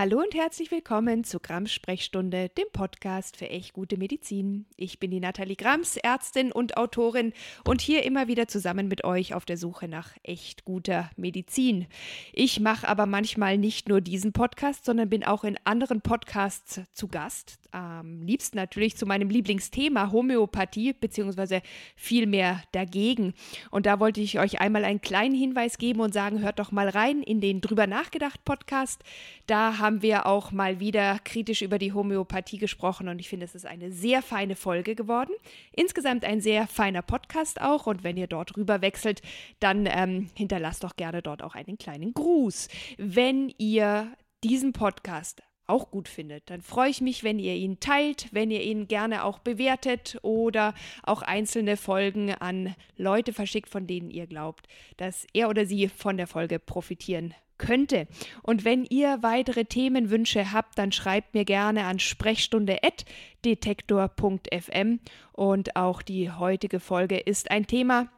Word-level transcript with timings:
Hallo 0.00 0.16
und 0.20 0.34
herzlich 0.34 0.70
willkommen 0.70 1.24
zu 1.24 1.40
Grams 1.40 1.70
Sprechstunde, 1.70 2.48
dem 2.48 2.64
Podcast 2.72 3.36
für 3.36 3.50
echt 3.50 3.74
gute 3.74 3.98
Medizin. 3.98 4.64
Ich 4.78 4.98
bin 4.98 5.10
die 5.10 5.20
Nathalie 5.20 5.56
Grams, 5.56 5.98
Ärztin 5.98 6.52
und 6.52 6.78
Autorin 6.78 7.34
und 7.68 7.82
hier 7.82 8.02
immer 8.04 8.26
wieder 8.26 8.48
zusammen 8.48 8.88
mit 8.88 9.04
euch 9.04 9.34
auf 9.34 9.44
der 9.44 9.58
Suche 9.58 9.88
nach 9.88 10.16
echt 10.22 10.64
guter 10.64 11.10
Medizin. 11.16 11.86
Ich 12.32 12.60
mache 12.60 12.88
aber 12.88 13.04
manchmal 13.04 13.58
nicht 13.58 13.90
nur 13.90 14.00
diesen 14.00 14.32
Podcast, 14.32 14.86
sondern 14.86 15.10
bin 15.10 15.22
auch 15.22 15.44
in 15.44 15.58
anderen 15.64 16.00
Podcasts 16.00 16.80
zu 16.94 17.06
Gast. 17.06 17.58
Am 17.72 18.22
liebsten 18.22 18.56
natürlich 18.56 18.96
zu 18.96 19.04
meinem 19.04 19.28
Lieblingsthema 19.28 20.10
Homöopathie, 20.10 20.94
beziehungsweise 20.94 21.60
vielmehr 21.94 22.62
dagegen. 22.72 23.34
Und 23.70 23.84
da 23.84 24.00
wollte 24.00 24.22
ich 24.22 24.40
euch 24.40 24.62
einmal 24.62 24.86
einen 24.86 25.02
kleinen 25.02 25.34
Hinweis 25.34 25.76
geben 25.76 26.00
und 26.00 26.14
sagen, 26.14 26.40
hört 26.40 26.58
doch 26.58 26.72
mal 26.72 26.88
rein 26.88 27.22
in 27.22 27.42
den 27.42 27.60
Drüber 27.60 27.86
nachgedacht 27.86 28.46
Podcast. 28.46 29.04
Da 29.46 29.78
haben 29.78 29.89
haben 29.90 30.02
wir 30.02 30.26
auch 30.26 30.52
mal 30.52 30.78
wieder 30.78 31.18
kritisch 31.24 31.62
über 31.62 31.76
die 31.76 31.92
Homöopathie 31.92 32.58
gesprochen 32.58 33.08
und 33.08 33.18
ich 33.18 33.28
finde, 33.28 33.44
es 33.44 33.56
ist 33.56 33.66
eine 33.66 33.90
sehr 33.90 34.22
feine 34.22 34.54
Folge 34.54 34.94
geworden. 34.94 35.32
Insgesamt 35.72 36.24
ein 36.24 36.40
sehr 36.40 36.68
feiner 36.68 37.02
Podcast 37.02 37.60
auch 37.60 37.88
und 37.88 38.04
wenn 38.04 38.16
ihr 38.16 38.28
dort 38.28 38.56
rüber 38.56 38.82
wechselt, 38.82 39.20
dann 39.58 39.88
ähm, 39.90 40.30
hinterlasst 40.36 40.84
doch 40.84 40.94
gerne 40.94 41.22
dort 41.22 41.42
auch 41.42 41.56
einen 41.56 41.76
kleinen 41.76 42.14
Gruß. 42.14 42.68
Wenn 42.98 43.52
ihr 43.58 44.16
diesen 44.44 44.72
Podcast 44.72 45.42
auch 45.70 45.90
gut 45.90 46.08
findet, 46.08 46.50
dann 46.50 46.60
freue 46.60 46.90
ich 46.90 47.00
mich, 47.00 47.24
wenn 47.24 47.38
ihr 47.38 47.54
ihn 47.54 47.80
teilt, 47.80 48.28
wenn 48.32 48.50
ihr 48.50 48.62
ihn 48.62 48.88
gerne 48.88 49.24
auch 49.24 49.38
bewertet 49.38 50.18
oder 50.22 50.74
auch 51.02 51.22
einzelne 51.22 51.76
Folgen 51.76 52.34
an 52.34 52.74
Leute 52.96 53.32
verschickt, 53.32 53.70
von 53.70 53.86
denen 53.86 54.10
ihr 54.10 54.26
glaubt, 54.26 54.66
dass 54.98 55.26
er 55.32 55.48
oder 55.48 55.64
sie 55.64 55.88
von 55.88 56.16
der 56.16 56.26
Folge 56.26 56.58
profitieren 56.58 57.34
könnte. 57.60 58.08
Und 58.42 58.64
wenn 58.64 58.84
ihr 58.84 59.22
weitere 59.22 59.66
Themenwünsche 59.66 60.52
habt, 60.52 60.76
dann 60.78 60.90
schreibt 60.90 61.34
mir 61.34 61.44
gerne 61.44 61.84
an 61.84 62.00
sprechstunde.detektor.fm. 62.00 65.00
Und 65.32 65.76
auch 65.76 66.02
die 66.02 66.32
heutige 66.32 66.80
Folge 66.80 67.18
ist 67.18 67.50
ein 67.50 67.66
Thema, 67.66 68.08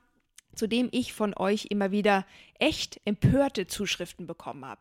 zu 0.55 0.67
dem 0.67 0.89
ich 0.93 1.13
von 1.13 1.35
euch 1.37 1.67
immer 1.71 1.91
wieder 1.91 2.25
echt 2.59 3.01
empörte 3.05 3.67
Zuschriften 3.67 4.27
bekommen 4.27 4.65
habe. 4.65 4.81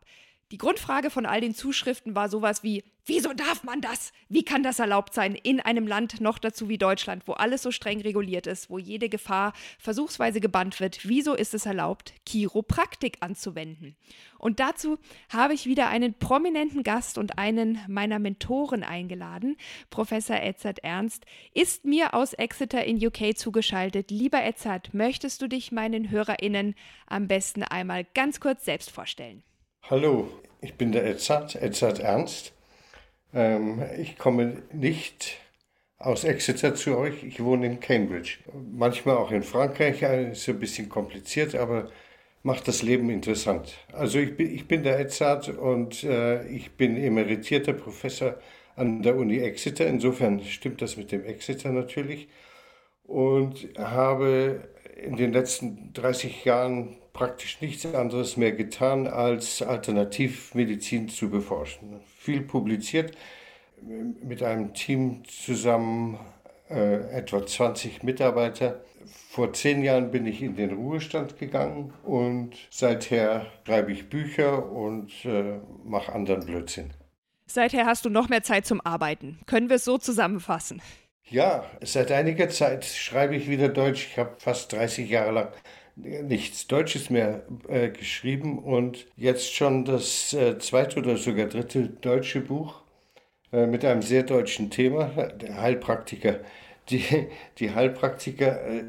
Die 0.51 0.57
Grundfrage 0.57 1.09
von 1.09 1.25
all 1.25 1.39
den 1.39 1.55
Zuschriften 1.55 2.13
war 2.13 2.27
sowas 2.27 2.61
wie, 2.61 2.83
wieso 3.05 3.31
darf 3.31 3.63
man 3.63 3.79
das? 3.79 4.11
Wie 4.27 4.43
kann 4.43 4.63
das 4.63 4.79
erlaubt 4.79 5.13
sein 5.13 5.33
in 5.33 5.61
einem 5.61 5.87
Land 5.87 6.19
noch 6.19 6.39
dazu 6.39 6.67
wie 6.67 6.77
Deutschland, 6.77 7.23
wo 7.25 7.31
alles 7.31 7.61
so 7.61 7.71
streng 7.71 8.01
reguliert 8.01 8.47
ist, 8.47 8.69
wo 8.69 8.77
jede 8.77 9.07
Gefahr 9.07 9.53
versuchsweise 9.79 10.41
gebannt 10.41 10.81
wird? 10.81 11.07
Wieso 11.07 11.35
ist 11.35 11.53
es 11.53 11.65
erlaubt, 11.65 12.13
Chiropraktik 12.27 13.19
anzuwenden? 13.21 13.95
Und 14.39 14.59
dazu 14.59 14.97
habe 15.29 15.53
ich 15.53 15.67
wieder 15.67 15.87
einen 15.87 16.15
prominenten 16.15 16.83
Gast 16.83 17.17
und 17.17 17.37
einen 17.37 17.79
meiner 17.87 18.19
Mentoren 18.19 18.83
eingeladen. 18.83 19.55
Professor 19.89 20.35
Edzard 20.35 20.79
Ernst 20.79 21.25
ist 21.53 21.85
mir 21.85 22.13
aus 22.13 22.33
Exeter 22.33 22.83
in 22.83 22.97
UK 22.97 23.37
zugeschaltet. 23.37 24.11
Lieber 24.11 24.43
Edzard, 24.43 24.93
möchtest 24.93 25.41
du 25.41 25.47
dich 25.47 25.71
meinen 25.71 26.09
HörerInnen 26.09 26.75
am 27.07 27.29
besten 27.29 27.63
einmal 27.63 28.05
ganz 28.13 28.41
kurz 28.41 28.65
selbst 28.65 28.91
vorstellen? 28.91 29.43
Hallo, 29.89 30.29
ich 30.61 30.75
bin 30.75 30.93
der 30.93 31.05
Edzard, 31.05 31.55
Edzard 31.55 31.99
Ernst. 31.99 32.53
Ähm, 33.33 33.83
ich 33.97 34.17
komme 34.17 34.63
nicht 34.71 35.37
aus 35.97 36.23
Exeter 36.23 36.75
zu 36.75 36.97
euch, 36.97 37.23
ich 37.23 37.43
wohne 37.43 37.65
in 37.65 37.79
Cambridge. 37.81 38.37
Manchmal 38.71 39.17
auch 39.17 39.31
in 39.31 39.43
Frankreich, 39.43 40.01
ist 40.01 40.47
ein 40.47 40.59
bisschen 40.59 40.87
kompliziert, 40.87 41.55
aber 41.55 41.89
macht 42.43 42.67
das 42.67 42.83
Leben 42.83 43.09
interessant. 43.09 43.73
Also 43.91 44.19
ich 44.19 44.37
bin, 44.37 44.53
ich 44.55 44.67
bin 44.67 44.83
der 44.83 44.99
Edzard 44.99 45.49
und 45.49 46.03
äh, 46.03 46.47
ich 46.47 46.71
bin 46.71 46.95
emeritierter 46.95 47.73
Professor 47.73 48.37
an 48.75 49.01
der 49.03 49.17
Uni 49.17 49.39
Exeter. 49.39 49.87
Insofern 49.87 50.41
stimmt 50.43 50.81
das 50.81 50.95
mit 50.95 51.11
dem 51.11 51.25
Exeter 51.25 51.71
natürlich. 51.71 52.29
Und 53.03 53.67
habe 53.77 54.69
in 54.95 55.17
den 55.17 55.33
letzten 55.33 55.91
30 55.93 56.45
Jahren 56.45 56.97
praktisch 57.13 57.61
nichts 57.61 57.85
anderes 57.85 58.37
mehr 58.37 58.51
getan, 58.51 59.07
als 59.07 59.61
Alternativmedizin 59.61 61.09
zu 61.09 61.29
beforschen. 61.29 61.99
Viel 62.17 62.41
publiziert, 62.41 63.15
mit 63.81 64.43
einem 64.43 64.73
Team 64.73 65.23
zusammen, 65.25 66.19
äh, 66.69 67.17
etwa 67.17 67.45
20 67.45 68.03
Mitarbeiter. 68.03 68.81
Vor 69.29 69.53
zehn 69.53 69.83
Jahren 69.83 70.11
bin 70.11 70.25
ich 70.25 70.41
in 70.41 70.55
den 70.55 70.73
Ruhestand 70.73 71.37
gegangen 71.39 71.93
und 72.03 72.55
seither 72.69 73.47
schreibe 73.65 73.91
ich 73.91 74.09
Bücher 74.09 74.71
und 74.71 75.11
äh, 75.25 75.59
mache 75.83 76.13
anderen 76.13 76.45
Blödsinn. 76.45 76.91
Seither 77.47 77.85
hast 77.85 78.05
du 78.05 78.09
noch 78.09 78.29
mehr 78.29 78.43
Zeit 78.43 78.65
zum 78.65 78.79
Arbeiten. 78.81 79.39
Können 79.45 79.69
wir 79.69 79.75
es 79.77 79.83
so 79.83 79.97
zusammenfassen? 79.97 80.81
Ja, 81.25 81.65
seit 81.81 82.11
einiger 82.11 82.49
Zeit 82.49 82.85
schreibe 82.85 83.35
ich 83.35 83.49
wieder 83.49 83.69
Deutsch. 83.69 84.07
Ich 84.11 84.17
habe 84.17 84.35
fast 84.37 84.71
30 84.73 85.09
Jahre 85.09 85.31
lang 85.31 85.47
nichts 85.95 86.67
Deutsches 86.67 87.09
mehr 87.09 87.43
äh, 87.67 87.89
geschrieben 87.89 88.59
und 88.59 89.07
jetzt 89.15 89.53
schon 89.53 89.85
das 89.85 90.33
äh, 90.33 90.57
zweite 90.59 90.99
oder 90.99 91.17
sogar 91.17 91.47
dritte 91.47 91.89
deutsche 91.89 92.41
Buch 92.41 92.81
äh, 93.51 93.65
mit 93.65 93.83
einem 93.85 94.01
sehr 94.01 94.23
deutschen 94.23 94.69
Thema, 94.69 95.05
der 95.05 95.61
Heilpraktiker. 95.61 96.39
Die, 96.89 97.03
die 97.59 97.71
Heilpraktiker 97.71 98.65
äh, 98.67 98.83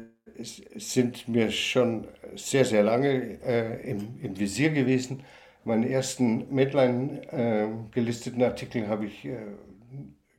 sind 0.75 1.27
mir 1.27 1.51
schon 1.51 2.07
sehr, 2.35 2.65
sehr 2.65 2.83
lange 2.83 3.39
äh, 3.45 3.89
im, 3.89 4.19
im 4.21 4.39
Visier 4.39 4.71
gewesen. 4.71 5.23
Meinen 5.63 5.83
ersten 5.83 6.53
Medline 6.53 7.21
äh, 7.31 7.67
gelisteten 7.91 8.41
Artikel 8.43 8.87
habe 8.87 9.05
ich, 9.05 9.27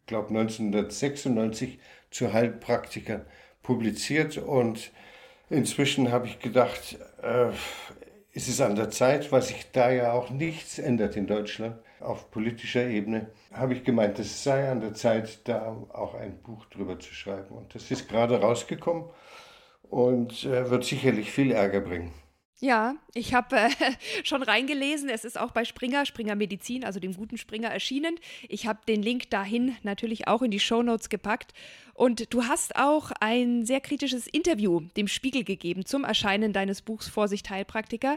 glaube 0.07 0.29
1996 0.29 1.79
zu 2.11 2.33
Heilpraktikern 2.33 3.25
publiziert 3.63 4.37
und 4.37 4.93
Inzwischen 5.51 6.11
habe 6.11 6.27
ich 6.27 6.39
gedacht, 6.39 6.99
äh, 7.23 7.51
ist 8.33 8.49
es 8.49 8.61
an 8.61 8.75
der 8.75 8.91
Zeit, 8.91 9.31
weil 9.31 9.43
sich 9.43 9.71
da 9.71 9.91
ja 9.91 10.13
auch 10.13 10.31
nichts 10.31 10.79
ändert 10.79 11.17
in 11.17 11.27
Deutschland 11.27 11.77
auf 12.01 12.31
politischer 12.31 12.87
Ebene, 12.87 13.29
habe 13.53 13.75
ich 13.75 13.85
gemeint, 13.85 14.19
es 14.19 14.43
sei 14.43 14.69
an 14.69 14.81
der 14.81 14.95
Zeit, 14.95 15.47
da 15.49 15.77
auch 15.93 16.15
ein 16.15 16.43
Buch 16.43 16.67
drüber 16.67 16.99
zu 16.99 17.15
schreiben. 17.15 17.55
Und 17.55 17.75
das 17.75 17.91
ist 17.91 18.09
gerade 18.09 18.41
rausgekommen 18.41 19.05
und 19.83 20.45
äh, 20.45 20.71
wird 20.71 20.85
sicherlich 20.85 21.31
viel 21.31 21.53
Ärger 21.53 21.81
bringen. 21.81 22.13
Ja, 22.65 22.97
ich 23.13 23.35
habe 23.35 23.57
äh, 23.57 23.71
schon 24.25 24.43
reingelesen. 24.43 25.11
Es 25.11 25.27
ist 25.27 25.39
auch 25.39 25.51
bei 25.51 25.67
Springer, 25.67 26.07
Springer 26.07 26.35
Medizin, 26.35 26.83
also 26.83 26.99
dem 26.99 27.13
guten 27.13 27.37
Springer, 27.37 27.69
erschienen. 27.69 28.19
Ich 28.49 28.67
habe 28.67 28.79
den 28.89 29.03
Link 29.03 29.29
dahin 29.29 29.77
natürlich 29.83 30.29
auch 30.29 30.41
in 30.41 30.51
die 30.51 30.61
Show 30.61 30.83
Notes 30.83 31.11
gepackt. 31.11 31.53
Und 31.93 32.33
du 32.33 32.45
hast 32.45 32.77
auch 32.77 33.13
ein 33.21 33.67
sehr 33.67 33.83
kritisches 33.83 34.27
Interview 34.27 34.81
dem 34.97 35.09
Spiegel 35.09 35.45
gegeben 35.45 35.85
zum 35.85 36.05
Erscheinen 36.05 36.55
deines 36.55 36.81
Buchs 36.81 37.07
Vorsicht 37.07 37.51
Heilpraktiker. 37.51 38.17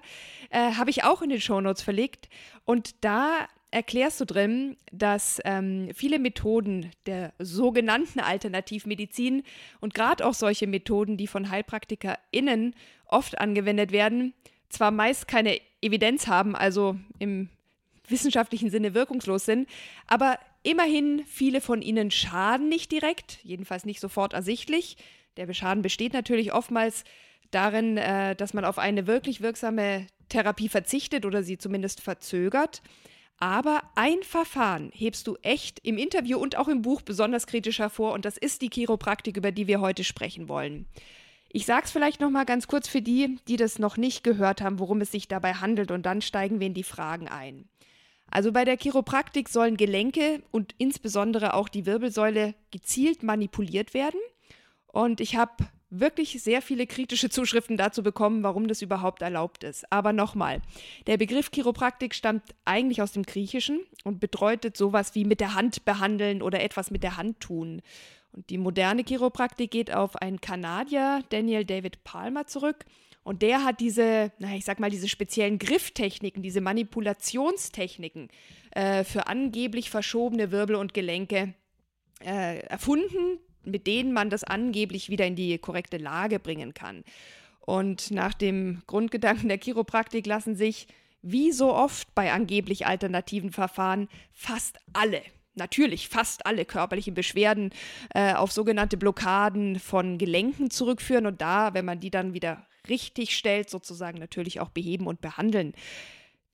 Äh, 0.49 0.75
habe 0.75 0.91
ich 0.91 1.03
auch 1.03 1.21
in 1.21 1.29
den 1.29 1.41
Show 1.41 1.59
Notes 1.59 1.81
verlegt. 1.81 2.29
Und 2.63 3.03
da 3.03 3.49
erklärst 3.71 4.19
du 4.21 4.25
drin, 4.25 4.77
dass 4.91 5.41
ähm, 5.45 5.89
viele 5.93 6.19
Methoden 6.19 6.91
der 7.05 7.33
sogenannten 7.39 8.19
Alternativmedizin 8.19 9.43
und 9.81 9.93
gerade 9.93 10.25
auch 10.25 10.33
solche 10.33 10.67
Methoden, 10.67 11.17
die 11.17 11.27
von 11.27 11.49
HeilpraktikerInnen 11.49 12.75
oft 13.05 13.37
angewendet 13.39 13.91
werden, 13.91 14.33
zwar 14.69 14.91
meist 14.91 15.27
keine 15.27 15.59
Evidenz 15.81 16.27
haben, 16.27 16.55
also 16.55 16.97
im 17.19 17.49
wissenschaftlichen 18.07 18.69
Sinne 18.69 18.93
wirkungslos 18.93 19.45
sind, 19.45 19.67
aber 20.07 20.39
immerhin 20.63 21.23
viele 21.25 21.61
von 21.61 21.81
ihnen 21.81 22.11
schaden 22.11 22.69
nicht 22.69 22.91
direkt, 22.91 23.39
jedenfalls 23.43 23.85
nicht 23.85 23.99
sofort 23.99 24.33
ersichtlich. 24.33 24.97
Der 25.35 25.51
Schaden 25.53 25.81
besteht 25.81 26.13
natürlich 26.13 26.53
oftmals 26.53 27.03
darin, 27.51 27.97
äh, 27.97 28.35
dass 28.35 28.53
man 28.53 28.65
auf 28.65 28.79
eine 28.79 29.07
wirklich 29.07 29.41
wirksame 29.41 30.07
Therapie 30.29 30.69
verzichtet 30.69 31.25
oder 31.25 31.43
sie 31.43 31.57
zumindest 31.57 32.01
verzögert. 32.01 32.81
Aber 33.39 33.83
ein 33.95 34.23
Verfahren 34.23 34.91
hebst 34.93 35.27
du 35.27 35.35
echt 35.43 35.79
im 35.83 35.97
Interview 35.97 36.39
und 36.39 36.57
auch 36.57 36.67
im 36.67 36.81
Buch 36.81 37.01
besonders 37.01 37.45
kritisch 37.45 37.79
hervor 37.79 38.13
und 38.13 38.25
das 38.25 38.37
ist 38.37 38.61
die 38.63 38.69
Chiropraktik, 38.69 39.37
über 39.37 39.51
die 39.51 39.67
wir 39.67 39.79
heute 39.79 40.03
sprechen 40.03 40.49
wollen. 40.49 40.87
Ich 41.49 41.65
sag's 41.65 41.91
vielleicht 41.91 42.19
noch 42.19 42.31
mal 42.31 42.45
ganz 42.45 42.67
kurz 42.67 42.87
für 42.87 43.01
die, 43.01 43.37
die 43.47 43.55
das 43.55 43.79
noch 43.79 43.95
nicht 43.95 44.23
gehört 44.23 44.61
haben, 44.61 44.79
worum 44.79 45.01
es 45.01 45.11
sich 45.11 45.27
dabei 45.27 45.53
handelt 45.53 45.91
und 45.91 46.05
dann 46.05 46.21
steigen 46.21 46.59
wir 46.59 46.67
in 46.67 46.73
die 46.73 46.83
Fragen 46.83 47.27
ein. 47.27 47.69
Also 48.29 48.51
bei 48.51 48.65
der 48.65 48.77
Chiropraktik 48.77 49.47
sollen 49.49 49.77
Gelenke 49.77 50.41
und 50.51 50.73
insbesondere 50.77 51.53
auch 51.53 51.69
die 51.69 51.85
Wirbelsäule 51.85 52.55
gezielt 52.71 53.23
manipuliert 53.23 53.93
werden. 53.93 54.19
Und 54.87 55.21
ich 55.21 55.35
habe 55.35 55.69
wirklich 55.89 56.41
sehr 56.43 56.61
viele 56.61 56.85
kritische 56.85 57.29
Zuschriften 57.29 57.77
dazu 57.77 58.03
bekommen, 58.03 58.43
warum 58.43 58.67
das 58.67 58.81
überhaupt 58.81 59.21
erlaubt 59.21 59.63
ist. 59.63 59.91
Aber 59.91 60.13
nochmal, 60.13 60.61
der 61.07 61.17
Begriff 61.17 61.51
Chiropraktik 61.51 62.13
stammt 62.13 62.43
eigentlich 62.65 63.01
aus 63.01 63.13
dem 63.13 63.23
Griechischen 63.23 63.79
und 64.03 64.19
bedeutet 64.19 64.75
sowas 64.75 65.15
wie 65.15 65.25
mit 65.25 65.39
der 65.39 65.53
Hand 65.53 65.85
behandeln 65.85 66.41
oder 66.41 66.61
etwas 66.61 66.91
mit 66.91 67.03
der 67.03 67.17
Hand 67.17 67.39
tun. 67.39 67.81
Und 68.33 68.49
die 68.49 68.57
moderne 68.57 69.03
Chiropraktik 69.03 69.71
geht 69.71 69.93
auf 69.93 70.15
einen 70.17 70.41
Kanadier, 70.41 71.23
Daniel 71.29 71.65
David 71.65 72.03
Palmer, 72.03 72.45
zurück. 72.47 72.85
Und 73.23 73.41
der 73.41 73.63
hat 73.65 73.79
diese, 73.79 74.31
na, 74.39 74.55
ich 74.55 74.63
sag 74.63 74.79
mal, 74.79 74.89
diese 74.89 75.09
speziellen 75.09 75.59
Grifftechniken, 75.59 76.43
diese 76.43 76.61
Manipulationstechniken 76.61 78.29
äh, 78.71 79.03
für 79.03 79.27
angeblich 79.27 79.89
verschobene 79.89 80.51
Wirbel 80.51 80.75
und 80.75 80.93
Gelenke 80.93 81.53
äh, 82.23 82.59
erfunden, 82.59 83.39
mit 83.69 83.87
denen 83.87 84.13
man 84.13 84.29
das 84.29 84.43
angeblich 84.43 85.09
wieder 85.09 85.25
in 85.25 85.35
die 85.35 85.57
korrekte 85.57 85.97
Lage 85.97 86.39
bringen 86.39 86.73
kann. 86.73 87.03
Und 87.59 88.11
nach 88.11 88.33
dem 88.33 88.81
Grundgedanken 88.87 89.49
der 89.49 89.59
Chiropraktik 89.59 90.25
lassen 90.25 90.55
sich, 90.55 90.87
wie 91.21 91.51
so 91.51 91.73
oft 91.73 92.13
bei 92.15 92.31
angeblich 92.31 92.85
alternativen 92.85 93.51
Verfahren, 93.51 94.07
fast 94.31 94.77
alle 94.93 95.21
natürlich 95.57 96.07
fast 96.07 96.45
alle 96.45 96.65
körperlichen 96.65 97.13
Beschwerden 97.13 97.71
äh, 98.13 98.33
auf 98.33 98.51
sogenannte 98.51 98.95
Blockaden 98.95 99.79
von 99.79 100.17
Gelenken 100.17 100.69
zurückführen 100.69 101.25
und 101.25 101.41
da, 101.41 101.73
wenn 101.73 101.85
man 101.85 101.99
die 101.99 102.11
dann 102.11 102.33
wieder 102.33 102.65
richtig 102.87 103.35
stellt, 103.35 103.69
sozusagen 103.69 104.19
natürlich 104.19 104.59
auch 104.59 104.69
beheben 104.69 105.07
und 105.07 105.19
behandeln. 105.19 105.73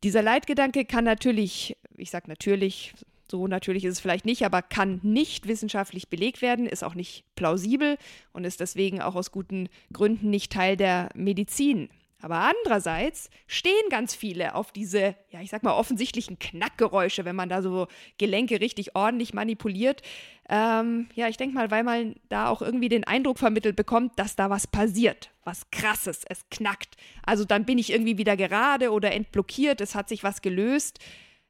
Dieser 0.03 0.21
Leitgedanke 0.21 0.85
kann 0.85 1.03
natürlich, 1.03 1.77
ich 1.95 2.09
sage 2.09 2.27
natürlich, 2.27 2.93
so 3.33 3.47
natürlich 3.47 3.83
ist 3.83 3.93
es 3.93 3.99
vielleicht 3.99 4.25
nicht, 4.25 4.45
aber 4.45 4.61
kann 4.61 4.99
nicht 5.01 5.47
wissenschaftlich 5.47 6.07
belegt 6.07 6.43
werden, 6.43 6.67
ist 6.67 6.83
auch 6.83 6.93
nicht 6.93 7.25
plausibel 7.33 7.97
und 8.31 8.43
ist 8.43 8.59
deswegen 8.59 9.01
auch 9.01 9.15
aus 9.15 9.31
guten 9.31 9.69
Gründen 9.91 10.29
nicht 10.29 10.51
Teil 10.51 10.77
der 10.77 11.09
Medizin. 11.15 11.89
Aber 12.21 12.37
andererseits 12.37 13.31
stehen 13.47 13.89
ganz 13.89 14.13
viele 14.13 14.53
auf 14.53 14.71
diese, 14.71 15.15
ja, 15.31 15.41
ich 15.41 15.49
sag 15.49 15.63
mal, 15.63 15.73
offensichtlichen 15.73 16.37
Knackgeräusche, 16.37 17.25
wenn 17.25 17.35
man 17.35 17.49
da 17.49 17.63
so 17.63 17.87
Gelenke 18.19 18.61
richtig 18.61 18.95
ordentlich 18.95 19.33
manipuliert. 19.33 20.03
Ähm, 20.47 21.07
ja, 21.15 21.27
ich 21.27 21.37
denke 21.37 21.55
mal, 21.55 21.71
weil 21.71 21.83
man 21.83 22.15
da 22.29 22.49
auch 22.49 22.61
irgendwie 22.61 22.87
den 22.87 23.03
Eindruck 23.03 23.39
vermittelt 23.39 23.75
bekommt, 23.75 24.19
dass 24.19 24.35
da 24.35 24.51
was 24.51 24.67
passiert, 24.67 25.31
was 25.43 25.71
krasses, 25.71 26.23
es 26.29 26.47
knackt. 26.51 26.97
Also 27.25 27.45
dann 27.45 27.65
bin 27.65 27.79
ich 27.79 27.91
irgendwie 27.91 28.19
wieder 28.19 28.37
gerade 28.37 28.91
oder 28.91 29.11
entblockiert, 29.11 29.81
es 29.81 29.95
hat 29.95 30.07
sich 30.07 30.23
was 30.23 30.43
gelöst. 30.43 30.99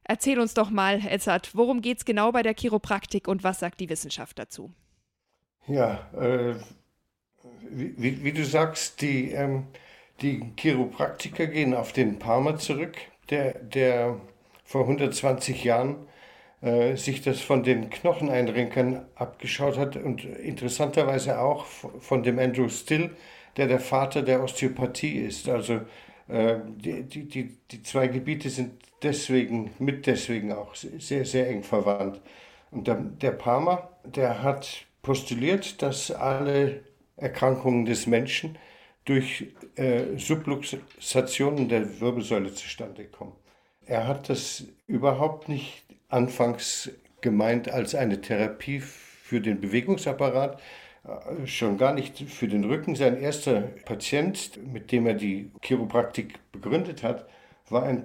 Erzähl 0.05 0.39
uns 0.39 0.53
doch 0.53 0.69
mal, 0.69 1.01
Edzard, 1.05 1.55
worum 1.55 1.81
geht 1.81 1.99
es 1.99 2.05
genau 2.05 2.31
bei 2.31 2.43
der 2.43 2.53
Chiropraktik 2.53 3.27
und 3.27 3.43
was 3.43 3.59
sagt 3.59 3.79
die 3.79 3.89
Wissenschaft 3.89 4.37
dazu? 4.37 4.73
Ja, 5.67 6.07
äh, 6.13 6.55
wie, 7.69 8.23
wie, 8.23 8.31
du 8.33 8.43
sagst, 8.43 9.01
die. 9.01 9.31
Ähm 9.31 9.67
die 10.21 10.53
Chiropraktiker 10.57 11.47
gehen 11.47 11.73
auf 11.73 11.91
den 11.93 12.19
Palmer 12.19 12.57
zurück, 12.57 12.95
der, 13.29 13.53
der 13.59 14.19
vor 14.63 14.81
120 14.81 15.63
Jahren 15.63 16.07
äh, 16.61 16.95
sich 16.95 17.21
das 17.21 17.41
von 17.41 17.63
den 17.63 17.89
Knocheneinrenkern 17.89 19.05
abgeschaut 19.15 19.77
hat 19.77 19.97
und 19.97 20.23
interessanterweise 20.23 21.39
auch 21.39 21.65
von 21.65 22.23
dem 22.23 22.39
Andrew 22.39 22.69
Still, 22.69 23.11
der 23.57 23.67
der 23.67 23.79
Vater 23.79 24.21
der 24.21 24.41
Osteopathie 24.41 25.17
ist. 25.17 25.49
Also 25.49 25.81
die, 26.27 27.03
die, 27.03 27.27
die, 27.27 27.57
die 27.69 27.83
zwei 27.83 28.07
Gebiete 28.07 28.49
sind 28.49 28.73
deswegen, 29.01 29.71
mit 29.79 30.07
deswegen 30.07 30.53
auch 30.53 30.75
sehr, 30.75 31.25
sehr 31.25 31.49
eng 31.49 31.63
verwandt. 31.63 32.21
Und 32.71 32.87
der, 32.87 32.95
der 32.95 33.31
Palmer, 33.31 33.89
der 34.03 34.41
hat 34.41 34.85
postuliert, 35.01 35.81
dass 35.81 36.11
alle 36.11 36.83
Erkrankungen 37.17 37.85
des 37.85 38.07
Menschen 38.07 38.57
durch 39.05 39.53
äh, 39.75 40.17
Subluxationen 40.17 41.67
der 41.67 41.99
Wirbelsäule 41.99 42.53
zustande 42.53 43.05
kommen. 43.05 43.33
Er 43.85 44.07
hat 44.07 44.29
das 44.29 44.65
überhaupt 44.87 45.49
nicht 45.49 45.83
anfangs 46.07 46.89
gemeint 47.21 47.69
als 47.69 47.95
eine 47.95 48.21
Therapie 48.21 48.79
für 48.79 49.41
den 49.41 49.59
Bewegungsapparat, 49.59 50.55
äh, 50.55 50.61
schon 51.45 51.77
gar 51.77 51.93
nicht 51.93 52.17
für 52.29 52.47
den 52.47 52.63
Rücken. 52.63 52.95
Sein 52.95 53.19
erster 53.19 53.61
Patient, 53.85 54.59
mit 54.71 54.91
dem 54.91 55.05
er 55.05 55.15
die 55.15 55.51
Chiropraktik 55.61 56.39
begründet 56.51 57.03
hat, 57.03 57.27
war 57.69 57.83
ein 57.83 58.03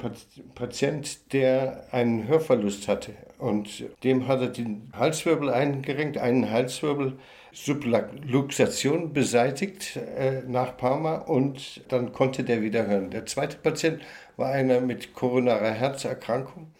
Patient, 0.54 1.32
der 1.32 1.84
einen 1.92 2.26
Hörverlust 2.26 2.88
hatte. 2.88 3.14
Und 3.38 3.84
dem 4.02 4.26
hat 4.26 4.40
er 4.40 4.48
den 4.48 4.90
Halswirbel 4.96 5.50
eingerenkt, 5.50 6.18
einen 6.18 6.50
Halswirbel 6.50 7.18
Subluxation 7.52 9.12
beseitigt 9.12 9.96
äh, 9.96 10.42
nach 10.46 10.76
Parma 10.76 11.16
und 11.16 11.82
dann 11.88 12.12
konnte 12.12 12.44
der 12.44 12.62
wieder 12.62 12.86
hören. 12.86 13.10
Der 13.10 13.26
zweite 13.26 13.56
Patient 13.56 14.00
war 14.36 14.50
einer 14.50 14.80
mit 14.80 15.14
koronarer 15.14 15.70
Herzerkrankung 15.70 16.72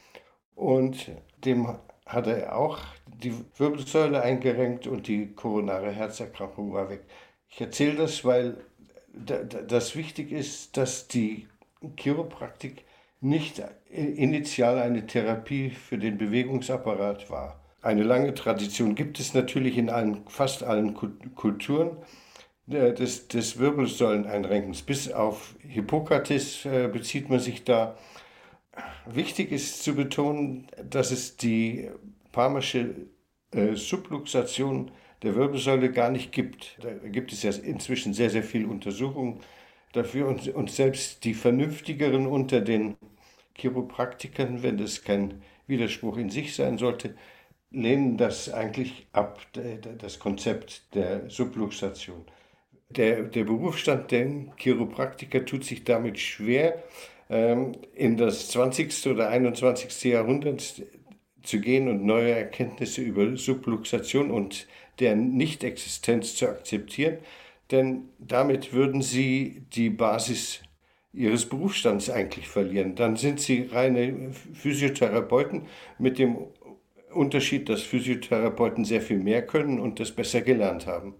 und 0.54 1.10
dem 1.44 1.68
hat 2.08 2.26
er 2.26 2.56
auch 2.56 2.78
die 3.06 3.34
Wirbelsäule 3.56 4.22
eingerenkt 4.22 4.86
und 4.86 5.06
die 5.06 5.32
koronare 5.34 5.92
Herzerkrankung 5.92 6.72
war 6.72 6.90
weg. 6.90 7.02
Ich 7.48 7.60
erzähle 7.60 7.96
das, 7.96 8.24
weil 8.24 8.56
das 9.12 9.94
wichtig 9.94 10.32
ist, 10.32 10.76
dass 10.76 11.08
die 11.08 11.46
Chiropraktik 11.96 12.84
nicht 13.20 13.62
initial 13.90 14.78
eine 14.78 15.06
Therapie 15.06 15.70
für 15.70 15.98
den 15.98 16.18
Bewegungsapparat 16.18 17.30
war. 17.30 17.60
Eine 17.82 18.02
lange 18.02 18.34
Tradition 18.34 18.94
gibt 18.94 19.20
es 19.20 19.34
natürlich 19.34 19.76
in 19.76 19.90
allen, 19.90 20.24
fast 20.28 20.62
allen 20.62 20.94
Kulturen 21.34 21.96
äh, 22.68 22.92
des, 22.92 23.28
des 23.28 23.58
Wirbelsäuleneinrenkens. 23.58 24.82
Bis 24.82 25.10
auf 25.12 25.54
Hippokrates 25.60 26.64
äh, 26.64 26.88
bezieht 26.88 27.28
man 27.28 27.40
sich 27.40 27.64
da. 27.64 27.96
Wichtig 29.06 29.52
ist 29.52 29.82
zu 29.82 29.94
betonen, 29.94 30.68
dass 30.82 31.10
es 31.10 31.36
die 31.36 31.90
palmische 32.32 32.94
äh, 33.52 33.74
Subluxation 33.74 34.90
der 35.22 35.34
Wirbelsäule 35.34 35.90
gar 35.90 36.10
nicht 36.10 36.32
gibt. 36.32 36.78
Da 36.82 36.90
gibt 37.08 37.32
es 37.32 37.42
ja 37.42 37.50
inzwischen 37.50 38.14
sehr, 38.14 38.30
sehr 38.30 38.42
viele 38.42 38.68
Untersuchungen 38.68 39.40
dafür 39.92 40.28
und, 40.28 40.46
und 40.48 40.70
selbst 40.70 41.24
die 41.24 41.34
Vernünftigeren 41.34 42.26
unter 42.26 42.60
den 42.60 42.96
Chiropraktikern, 43.54 44.62
wenn 44.62 44.78
das 44.78 45.02
kein 45.02 45.42
Widerspruch 45.66 46.16
in 46.16 46.30
sich 46.30 46.54
sein 46.54 46.78
sollte, 46.78 47.14
lehnen 47.70 48.16
das 48.16 48.52
eigentlich 48.52 49.06
ab, 49.12 49.40
das 49.98 50.18
Konzept 50.18 50.94
der 50.94 51.28
Subluxation. 51.28 52.24
Der, 52.90 53.22
der 53.22 53.44
Berufsstand 53.44 54.10
der 54.10 54.26
Chiropraktiker 54.56 55.44
tut 55.44 55.64
sich 55.64 55.84
damit 55.84 56.18
schwer, 56.18 56.82
in 57.28 58.16
das 58.16 58.48
20. 58.48 59.06
oder 59.08 59.28
21. 59.28 60.04
Jahrhundert 60.04 60.82
zu 61.42 61.60
gehen 61.60 61.88
und 61.88 62.04
neue 62.04 62.32
Erkenntnisse 62.32 63.02
über 63.02 63.36
Subluxation 63.36 64.30
und 64.30 64.66
deren 64.98 65.36
Nichtexistenz 65.36 66.34
zu 66.36 66.48
akzeptieren, 66.48 67.18
denn 67.70 68.08
damit 68.18 68.72
würden 68.72 69.02
sie 69.02 69.62
die 69.72 69.90
Basis 69.90 70.62
ihres 71.12 71.46
Berufsstands 71.46 72.10
eigentlich 72.10 72.48
verlieren. 72.48 72.94
Dann 72.94 73.16
sind 73.16 73.40
sie 73.40 73.68
reine 73.70 74.32
Physiotherapeuten 74.32 75.66
mit 75.98 76.18
dem 76.18 76.38
Unterschied, 77.12 77.68
dass 77.68 77.82
Physiotherapeuten 77.82 78.84
sehr 78.84 79.00
viel 79.00 79.18
mehr 79.18 79.46
können 79.46 79.80
und 79.80 80.00
das 80.00 80.12
besser 80.12 80.42
gelernt 80.42 80.86
haben. 80.86 81.14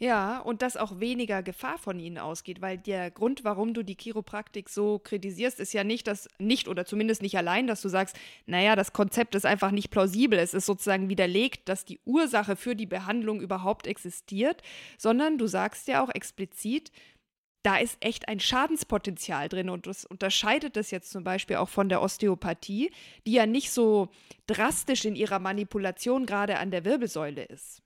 Ja, 0.00 0.38
und 0.38 0.62
dass 0.62 0.76
auch 0.76 1.00
weniger 1.00 1.42
Gefahr 1.42 1.76
von 1.76 1.98
ihnen 1.98 2.18
ausgeht, 2.18 2.60
weil 2.60 2.78
der 2.78 3.10
Grund, 3.10 3.42
warum 3.42 3.74
du 3.74 3.82
die 3.82 3.96
Chiropraktik 3.96 4.68
so 4.68 5.00
kritisierst, 5.00 5.58
ist 5.58 5.72
ja 5.72 5.82
nicht, 5.82 6.06
dass 6.06 6.28
nicht 6.38 6.68
oder 6.68 6.84
zumindest 6.84 7.20
nicht 7.20 7.36
allein, 7.36 7.66
dass 7.66 7.82
du 7.82 7.88
sagst, 7.88 8.16
naja, 8.46 8.76
das 8.76 8.92
Konzept 8.92 9.34
ist 9.34 9.44
einfach 9.44 9.72
nicht 9.72 9.90
plausibel, 9.90 10.38
es 10.38 10.54
ist 10.54 10.66
sozusagen 10.66 11.08
widerlegt, 11.08 11.68
dass 11.68 11.84
die 11.84 11.98
Ursache 12.04 12.54
für 12.54 12.76
die 12.76 12.86
Behandlung 12.86 13.40
überhaupt 13.40 13.88
existiert, 13.88 14.62
sondern 14.98 15.36
du 15.36 15.48
sagst 15.48 15.88
ja 15.88 16.04
auch 16.04 16.10
explizit, 16.14 16.92
da 17.64 17.76
ist 17.76 17.96
echt 17.98 18.28
ein 18.28 18.38
Schadenspotenzial 18.38 19.48
drin 19.48 19.68
und 19.68 19.88
das 19.88 20.04
unterscheidet 20.04 20.76
das 20.76 20.92
jetzt 20.92 21.10
zum 21.10 21.24
Beispiel 21.24 21.56
auch 21.56 21.68
von 21.68 21.88
der 21.88 22.02
Osteopathie, 22.02 22.92
die 23.26 23.32
ja 23.32 23.46
nicht 23.46 23.72
so 23.72 24.10
drastisch 24.46 25.04
in 25.04 25.16
ihrer 25.16 25.40
Manipulation 25.40 26.24
gerade 26.24 26.58
an 26.58 26.70
der 26.70 26.84
Wirbelsäule 26.84 27.42
ist. 27.42 27.82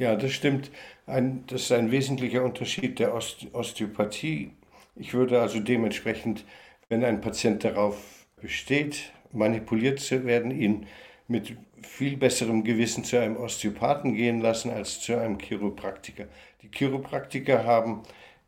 Ja, 0.00 0.16
das 0.16 0.32
stimmt. 0.32 0.70
Ein, 1.06 1.44
das 1.46 1.64
ist 1.64 1.72
ein 1.72 1.90
wesentlicher 1.90 2.42
Unterschied 2.42 2.98
der 2.98 3.14
Oste 3.14 3.48
Osteopathie. 3.52 4.52
Ich 4.96 5.12
würde 5.12 5.38
also 5.38 5.60
dementsprechend, 5.60 6.46
wenn 6.88 7.04
ein 7.04 7.20
Patient 7.20 7.62
darauf 7.62 8.26
besteht, 8.40 9.12
manipuliert 9.30 10.00
zu 10.00 10.24
werden, 10.24 10.52
ihn 10.52 10.86
mit 11.28 11.54
viel 11.82 12.16
besserem 12.16 12.64
Gewissen 12.64 13.04
zu 13.04 13.20
einem 13.20 13.36
Osteopathen 13.36 14.14
gehen 14.14 14.40
lassen 14.40 14.70
als 14.70 15.02
zu 15.02 15.18
einem 15.18 15.36
Chiropraktiker. 15.36 16.28
Die 16.62 16.70
Chiropraktiker 16.70 17.66
haben 17.66 18.02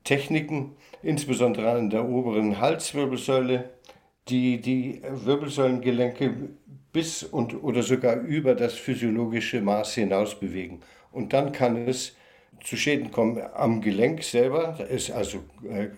Techniken, 0.05 0.75
insbesondere 1.03 1.73
an 1.73 1.91
der 1.91 2.09
oberen 2.09 2.61
Halswirbelsäule, 2.61 3.69
die 4.31 4.59
die 4.59 5.03
Wirbelsäulengelenke 5.07 6.35
bis 6.95 7.23
und 7.23 7.63
oder 7.63 7.83
sogar 7.83 8.21
über 8.21 8.55
das 8.55 8.73
physiologische 8.73 9.61
Maß 9.61 9.95
hinaus 9.97 10.41
bewegen. 10.41 10.81
Und 11.13 11.33
dann 11.33 11.53
kann 11.53 11.89
es 11.89 12.17
zu 12.65 12.77
Schäden 12.77 13.11
kommen 13.11 13.43
am 13.55 13.81
Gelenk 13.81 14.23
selber. 14.23 14.75
Da 14.79 14.85
ist 14.85 15.11
also 15.11 15.39
äh, 15.69 15.89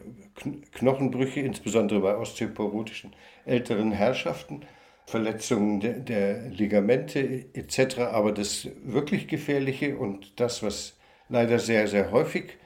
Knochenbrüche, 0.73 1.40
insbesondere 1.40 2.00
bei 2.00 2.16
osteoporotischen 2.16 3.14
älteren 3.44 3.92
Herrschaften, 3.92 4.62
Verletzungen 5.06 6.04
der, 6.06 6.49
Ligamente 6.49 7.47
etc. 7.52 7.99
Aber 7.99 8.33
das 8.33 8.68
wirklich 8.83 9.28
Gefährliche 9.28 9.97
und 9.97 10.40
das, 10.40 10.62
was 10.62 10.94
leider 11.28 11.59
sehr, 11.59 11.87
sehr 11.88 12.11
häufig 12.11 12.56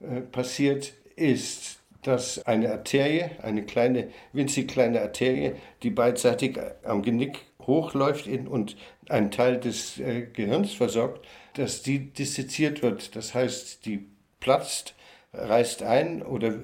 äh, 0.00 0.20
passiert, 0.20 0.92
ist, 1.16 1.80
dass 2.02 2.46
eine 2.46 2.70
Arterie, 2.70 3.30
eine 3.42 3.64
kleine, 3.64 4.08
winzig 4.32 4.68
kleine 4.68 5.00
Arterie, 5.00 5.52
die 5.82 5.90
beidseitig 5.90 6.58
am 6.84 7.02
Genick 7.02 7.38
hochläuft 7.66 8.28
und 8.28 8.76
einen 9.08 9.30
Teil 9.30 9.58
des 9.58 9.98
äh, 9.98 10.26
Gehirns 10.32 10.72
versorgt, 10.72 11.26
dass 11.58 11.82
die 11.82 12.12
disseziert 12.12 12.82
wird. 12.82 13.16
Das 13.16 13.34
heißt, 13.34 13.84
die 13.84 14.06
platzt, 14.40 14.94
reißt 15.32 15.82
ein 15.82 16.22
oder 16.22 16.54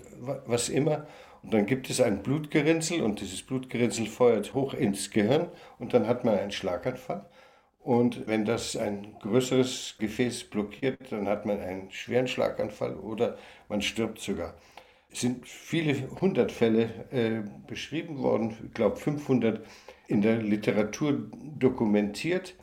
was 0.47 0.69
immer. 0.69 1.07
Und 1.43 1.53
dann 1.53 1.67
gibt 1.67 1.91
es 1.91 2.01
ein 2.01 2.23
Blutgerinnsel 2.23 3.03
und 3.03 3.21
dieses 3.21 3.43
Blutgerinnsel 3.43 4.07
feuert 4.07 4.55
hoch 4.55 4.73
ins 4.73 5.11
Gehirn 5.11 5.49
und 5.79 5.93
dann 5.93 6.07
hat 6.07 6.25
man 6.25 6.39
einen 6.39 6.53
Schlaganfall. 6.53 7.27
Und 7.81 8.27
wenn 8.27 8.47
das 8.47 8.77
ein 8.77 9.17
größeres 9.21 9.97
Gefäß 9.99 10.45
blockiert, 10.45 11.13
dann 11.13 11.29
hat 11.29 11.45
man 11.45 11.61
einen 11.61 11.91
schweren 11.91 12.29
Schlaganfall 12.29 12.95
oder 12.95 13.37
man 13.69 13.83
stirbt 13.83 14.21
sogar. 14.21 14.55
Es 15.13 15.21
sind 15.21 15.47
viele 15.47 16.09
hundert 16.21 16.51
Fälle 16.51 16.89
äh, 17.11 17.43
beschrieben 17.67 18.19
worden, 18.23 18.57
ich 18.65 18.73
glaube 18.73 18.97
500 18.97 19.65
in 20.07 20.23
der 20.23 20.39
Literatur 20.39 21.31
dokumentiert 21.59 22.55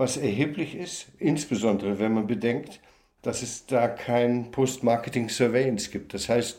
was 0.00 0.16
erheblich 0.16 0.74
ist, 0.74 1.08
insbesondere 1.18 1.98
wenn 1.98 2.14
man 2.14 2.26
bedenkt, 2.26 2.80
dass 3.20 3.42
es 3.42 3.66
da 3.66 3.86
kein 3.86 4.50
Post-Marketing-Surveillance 4.50 5.90
gibt. 5.90 6.14
Das 6.14 6.30
heißt, 6.30 6.58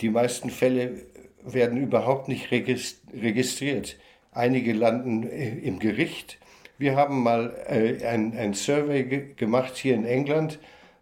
die 0.00 0.08
meisten 0.08 0.48
Fälle 0.48 1.02
werden 1.44 1.78
überhaupt 1.78 2.28
nicht 2.28 2.50
registriert. 2.50 3.98
Einige 4.32 4.72
landen 4.72 5.24
im 5.24 5.78
Gericht. 5.78 6.38
Wir 6.78 6.96
haben 6.96 7.22
mal 7.22 7.54
äh, 7.68 8.02
ein, 8.06 8.34
ein 8.34 8.54
Survey 8.54 9.04
ge 9.04 9.34
gemacht 9.34 9.76
hier 9.76 9.94
in 9.94 10.06
England 10.06 10.58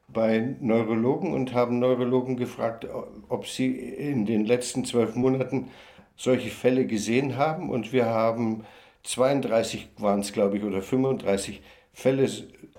bei 0.08 0.56
Neurologen 0.60 1.32
und 1.32 1.54
haben 1.54 1.78
Neurologen 1.78 2.36
gefragt, 2.36 2.88
ob 3.28 3.46
sie 3.46 3.70
in 3.76 4.26
den 4.26 4.46
letzten 4.46 4.84
zwölf 4.84 5.14
Monaten 5.14 5.70
solche 6.16 6.50
Fälle 6.50 6.86
gesehen 6.86 7.36
haben. 7.36 7.70
Und 7.70 7.92
wir 7.92 8.06
haben 8.06 8.64
32 9.08 9.88
waren 9.96 10.20
es, 10.20 10.32
glaube 10.32 10.58
ich, 10.58 10.64
oder 10.64 10.82
35 10.82 11.62
Fälle 11.92 12.28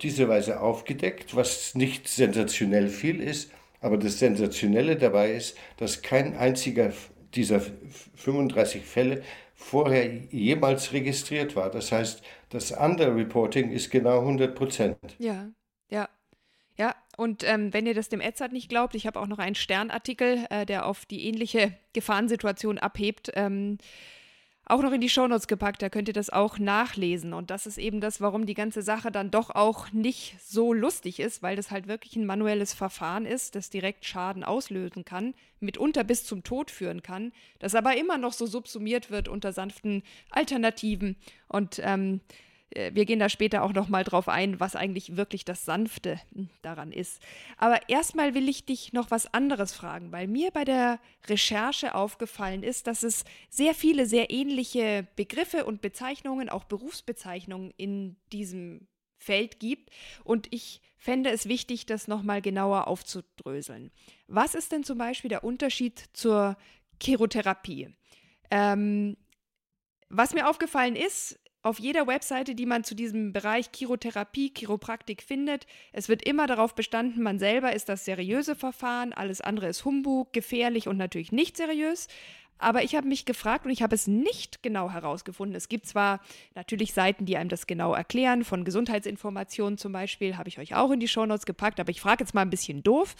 diese 0.00 0.28
Weise 0.28 0.60
aufgedeckt, 0.60 1.34
was 1.34 1.74
nicht 1.74 2.08
sensationell 2.08 2.88
viel 2.88 3.20
ist. 3.20 3.52
Aber 3.80 3.96
das 3.96 4.18
Sensationelle 4.18 4.96
dabei 4.96 5.32
ist, 5.32 5.56
dass 5.76 6.02
kein 6.02 6.36
einziger 6.36 6.92
dieser 7.34 7.60
35 7.60 8.84
Fälle 8.84 9.22
vorher 9.54 10.08
jemals 10.30 10.92
registriert 10.92 11.56
war. 11.56 11.70
Das 11.70 11.90
heißt, 11.90 12.22
das 12.50 12.72
Underreporting 12.72 13.70
ist 13.70 13.90
genau 13.90 14.20
100 14.20 14.54
Prozent. 14.54 14.98
Ja, 15.18 15.50
ja. 15.88 16.08
Ja, 16.76 16.94
und 17.18 17.44
ähm, 17.44 17.74
wenn 17.74 17.86
ihr 17.86 17.92
das 17.92 18.08
dem 18.08 18.22
Edzard 18.22 18.52
nicht 18.52 18.70
glaubt, 18.70 18.94
ich 18.94 19.06
habe 19.06 19.20
auch 19.20 19.26
noch 19.26 19.38
einen 19.38 19.54
Sternartikel, 19.54 20.46
äh, 20.48 20.64
der 20.64 20.86
auf 20.86 21.04
die 21.04 21.26
ähnliche 21.26 21.74
Gefahrensituation 21.92 22.78
abhebt. 22.78 23.30
Ähm, 23.34 23.76
auch 24.70 24.82
noch 24.82 24.92
in 24.92 25.00
die 25.00 25.08
Shownotes 25.08 25.48
gepackt, 25.48 25.82
da 25.82 25.88
könnt 25.88 26.08
ihr 26.08 26.14
das 26.14 26.30
auch 26.30 26.58
nachlesen. 26.58 27.34
Und 27.34 27.50
das 27.50 27.66
ist 27.66 27.78
eben 27.78 28.00
das, 28.00 28.20
warum 28.20 28.46
die 28.46 28.54
ganze 28.54 28.82
Sache 28.82 29.10
dann 29.10 29.30
doch 29.30 29.50
auch 29.50 29.90
nicht 29.92 30.36
so 30.40 30.72
lustig 30.72 31.20
ist, 31.20 31.42
weil 31.42 31.56
das 31.56 31.70
halt 31.70 31.88
wirklich 31.88 32.16
ein 32.16 32.26
manuelles 32.26 32.72
Verfahren 32.72 33.26
ist, 33.26 33.54
das 33.54 33.70
direkt 33.70 34.04
Schaden 34.04 34.44
auslösen 34.44 35.04
kann, 35.04 35.34
mitunter 35.58 36.04
bis 36.04 36.24
zum 36.24 36.44
Tod 36.44 36.70
führen 36.70 37.02
kann, 37.02 37.32
das 37.58 37.74
aber 37.74 37.96
immer 37.96 38.16
noch 38.16 38.32
so 38.32 38.46
subsumiert 38.46 39.10
wird 39.10 39.28
unter 39.28 39.52
sanften 39.52 40.02
Alternativen. 40.30 41.16
Und 41.48 41.80
ähm, 41.82 42.20
äh, 42.28 42.49
wir 42.74 43.04
gehen 43.04 43.18
da 43.18 43.28
später 43.28 43.62
auch 43.62 43.72
noch 43.72 43.88
mal 43.88 44.04
drauf 44.04 44.28
ein, 44.28 44.60
was 44.60 44.76
eigentlich 44.76 45.16
wirklich 45.16 45.44
das 45.44 45.64
Sanfte 45.64 46.20
hm, 46.34 46.48
daran 46.62 46.92
ist. 46.92 47.20
Aber 47.56 47.88
erstmal 47.88 48.34
will 48.34 48.48
ich 48.48 48.64
dich 48.64 48.92
noch 48.92 49.10
was 49.10 49.32
anderes 49.32 49.72
fragen, 49.72 50.12
weil 50.12 50.28
mir 50.28 50.50
bei 50.50 50.64
der 50.64 51.00
Recherche 51.26 51.94
aufgefallen 51.94 52.62
ist, 52.62 52.86
dass 52.86 53.02
es 53.02 53.24
sehr 53.48 53.74
viele 53.74 54.06
sehr 54.06 54.30
ähnliche 54.30 55.06
Begriffe 55.16 55.64
und 55.64 55.80
Bezeichnungen, 55.80 56.48
auch 56.48 56.64
Berufsbezeichnungen 56.64 57.72
in 57.76 58.16
diesem 58.32 58.86
Feld 59.18 59.58
gibt 59.58 59.90
und 60.24 60.46
ich 60.50 60.80
fände 60.96 61.30
es 61.30 61.46
wichtig, 61.46 61.86
das 61.86 62.08
noch 62.08 62.22
mal 62.22 62.40
genauer 62.40 62.86
aufzudröseln. 62.88 63.90
Was 64.28 64.54
ist 64.54 64.72
denn 64.72 64.84
zum 64.84 64.98
Beispiel 64.98 65.28
der 65.28 65.44
Unterschied 65.44 66.04
zur 66.12 66.56
Chirotherapie? 67.02 67.94
Ähm, 68.50 69.16
was 70.08 70.34
mir 70.34 70.48
aufgefallen 70.48 70.96
ist, 70.96 71.39
auf 71.62 71.78
jeder 71.78 72.06
Webseite, 72.06 72.54
die 72.54 72.66
man 72.66 72.84
zu 72.84 72.94
diesem 72.94 73.32
Bereich 73.32 73.70
Chirotherapie, 73.74 74.52
Chiropraktik 74.56 75.22
findet, 75.22 75.66
es 75.92 76.08
wird 76.08 76.22
immer 76.22 76.46
darauf 76.46 76.74
bestanden, 76.74 77.22
man 77.22 77.38
selber 77.38 77.74
ist 77.74 77.88
das 77.88 78.04
seriöse 78.04 78.56
Verfahren, 78.56 79.12
alles 79.12 79.40
andere 79.40 79.68
ist 79.68 79.84
Humbug, 79.84 80.32
gefährlich 80.32 80.88
und 80.88 80.96
natürlich 80.96 81.32
nicht 81.32 81.56
seriös. 81.56 82.08
Aber 82.60 82.82
ich 82.82 82.94
habe 82.94 83.08
mich 83.08 83.24
gefragt 83.24 83.64
und 83.64 83.70
ich 83.70 83.82
habe 83.82 83.94
es 83.94 84.06
nicht 84.06 84.62
genau 84.62 84.90
herausgefunden. 84.90 85.56
Es 85.56 85.70
gibt 85.70 85.86
zwar 85.86 86.20
natürlich 86.54 86.92
Seiten, 86.92 87.24
die 87.24 87.38
einem 87.38 87.48
das 87.48 87.66
genau 87.66 87.94
erklären, 87.94 88.44
von 88.44 88.64
Gesundheitsinformationen 88.64 89.78
zum 89.78 89.92
Beispiel, 89.92 90.36
habe 90.36 90.50
ich 90.50 90.58
euch 90.58 90.74
auch 90.74 90.90
in 90.90 91.00
die 91.00 91.08
Shownotes 91.08 91.46
gepackt, 91.46 91.80
aber 91.80 91.90
ich 91.90 92.02
frage 92.02 92.22
jetzt 92.22 92.34
mal 92.34 92.42
ein 92.42 92.50
bisschen 92.50 92.82
doof. 92.82 93.16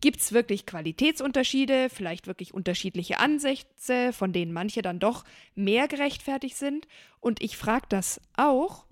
Gibt 0.00 0.20
es 0.20 0.32
wirklich 0.32 0.64
Qualitätsunterschiede, 0.64 1.88
vielleicht 1.90 2.26
wirklich 2.26 2.54
unterschiedliche 2.54 3.18
Ansätze, 3.18 4.12
von 4.12 4.32
denen 4.32 4.52
manche 4.52 4.80
dann 4.80 4.98
doch 4.98 5.24
mehr 5.54 5.88
gerechtfertigt 5.88 6.56
sind? 6.56 6.88
Und 7.20 7.42
ich 7.42 7.56
frage 7.56 7.86
das 7.90 8.20
auch, 8.36 8.86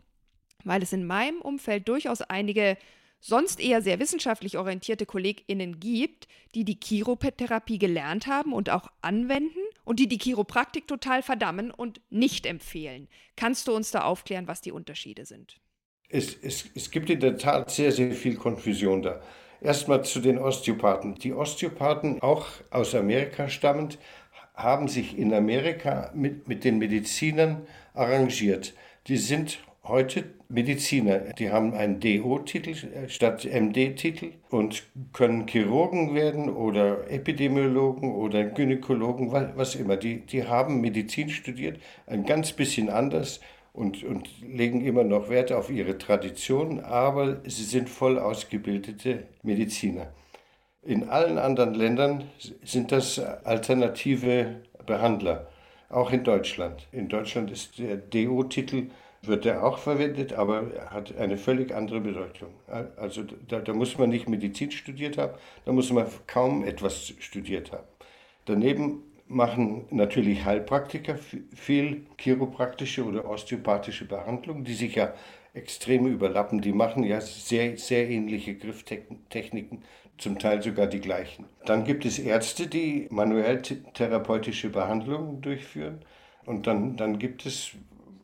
weil 0.64 0.82
es 0.82 0.92
in 0.92 1.06
meinem 1.06 1.40
Umfeld 1.40 1.88
durchaus 1.88 2.20
einige 2.20 2.76
sonst 3.20 3.58
eher 3.60 3.82
sehr 3.82 3.98
wissenschaftlich 3.98 4.58
orientierte 4.58 5.06
KollegInnen 5.06 5.80
gibt, 5.80 6.28
die 6.54 6.64
die 6.64 6.78
Chiroptherapie 6.82 7.78
gelernt 7.78 8.26
haben 8.26 8.52
und 8.52 8.70
auch 8.70 8.88
anwenden 9.02 9.58
und 9.84 9.98
die 9.98 10.08
die 10.08 10.18
Chiropraktik 10.18 10.86
total 10.86 11.22
verdammen 11.22 11.70
und 11.70 12.00
nicht 12.10 12.46
empfehlen. 12.46 13.08
Kannst 13.34 13.66
du 13.66 13.74
uns 13.74 13.90
da 13.90 14.02
aufklären, 14.02 14.46
was 14.46 14.60
die 14.60 14.72
Unterschiede 14.72 15.24
sind? 15.24 15.60
Es, 16.10 16.34
es, 16.34 16.66
es 16.74 16.90
gibt 16.90 17.10
in 17.10 17.20
der 17.20 17.36
Tat 17.36 17.70
sehr, 17.70 17.92
sehr 17.92 18.12
viel 18.14 18.36
Konfusion 18.36 19.02
da. 19.02 19.20
Erstmal 19.60 20.04
zu 20.04 20.20
den 20.20 20.38
Osteopathen. 20.38 21.16
Die 21.16 21.32
Osteopathen, 21.32 22.22
auch 22.22 22.46
aus 22.70 22.94
Amerika 22.94 23.48
stammend, 23.48 23.98
haben 24.54 24.88
sich 24.88 25.18
in 25.18 25.32
Amerika 25.34 26.10
mit, 26.14 26.48
mit 26.48 26.64
den 26.64 26.78
Medizinern 26.78 27.66
arrangiert. 27.94 28.74
Die 29.06 29.16
sind 29.16 29.58
heute 29.84 30.24
Mediziner. 30.48 31.18
Die 31.38 31.50
haben 31.50 31.74
einen 31.74 32.00
DO-Titel 32.00 32.74
statt 33.08 33.44
MD-Titel 33.44 34.32
und 34.50 34.84
können 35.12 35.46
Chirurgen 35.46 36.14
werden 36.14 36.50
oder 36.50 37.10
Epidemiologen 37.10 38.14
oder 38.14 38.44
Gynäkologen, 38.44 39.32
was 39.32 39.74
immer. 39.74 39.96
Die, 39.96 40.20
die 40.20 40.44
haben 40.44 40.80
Medizin 40.80 41.30
studiert, 41.30 41.80
ein 42.06 42.24
ganz 42.24 42.52
bisschen 42.52 42.90
anders 42.90 43.40
und, 43.78 44.02
und 44.02 44.28
legen 44.42 44.84
immer 44.84 45.04
noch 45.04 45.28
Wert 45.30 45.52
auf 45.52 45.70
ihre 45.70 45.98
Tradition, 45.98 46.80
aber 46.80 47.40
sie 47.44 47.62
sind 47.62 47.88
voll 47.88 48.18
ausgebildete 48.18 49.28
Mediziner. 49.44 50.12
In 50.82 51.08
allen 51.08 51.38
anderen 51.38 51.74
Ländern 51.74 52.24
sind 52.64 52.90
das 52.90 53.20
alternative 53.20 54.62
Behandler, 54.84 55.46
auch 55.90 56.10
in 56.10 56.24
Deutschland. 56.24 56.88
In 56.90 57.08
Deutschland 57.08 57.52
ist 57.52 57.78
der 57.78 57.96
DO-Titel, 57.98 58.88
wird 59.22 59.46
er 59.46 59.62
auch 59.62 59.78
verwendet, 59.78 60.32
aber 60.32 60.72
hat 60.90 61.16
eine 61.16 61.36
völlig 61.36 61.72
andere 61.72 62.00
Bedeutung. 62.00 62.48
Also 62.96 63.22
da, 63.46 63.60
da 63.60 63.72
muss 63.74 63.96
man 63.96 64.10
nicht 64.10 64.28
Medizin 64.28 64.72
studiert 64.72 65.18
haben, 65.18 65.34
da 65.64 65.72
muss 65.72 65.92
man 65.92 66.06
kaum 66.26 66.64
etwas 66.64 67.14
studiert 67.20 67.70
haben. 67.70 67.86
Daneben 68.44 69.02
machen 69.28 69.86
natürlich 69.90 70.44
Heilpraktiker 70.44 71.16
viel 71.54 72.06
chiropraktische 72.16 73.04
oder 73.04 73.28
osteopathische 73.28 74.06
Behandlung, 74.06 74.64
die 74.64 74.74
sich 74.74 74.94
ja 74.94 75.14
extrem 75.54 76.06
überlappen. 76.06 76.60
Die 76.60 76.72
machen 76.72 77.04
ja 77.04 77.20
sehr, 77.20 77.76
sehr 77.76 78.08
ähnliche 78.08 78.54
Grifftechniken, 78.54 79.82
zum 80.16 80.38
Teil 80.38 80.62
sogar 80.62 80.86
die 80.86 81.00
gleichen. 81.00 81.46
Dann 81.64 81.84
gibt 81.84 82.04
es 82.04 82.18
Ärzte, 82.18 82.66
die 82.66 83.06
manuell 83.10 83.62
therapeutische 83.62 84.70
Behandlungen 84.70 85.40
durchführen. 85.40 86.00
Und 86.44 86.66
dann, 86.66 86.96
dann 86.96 87.18
gibt 87.18 87.46
es 87.46 87.72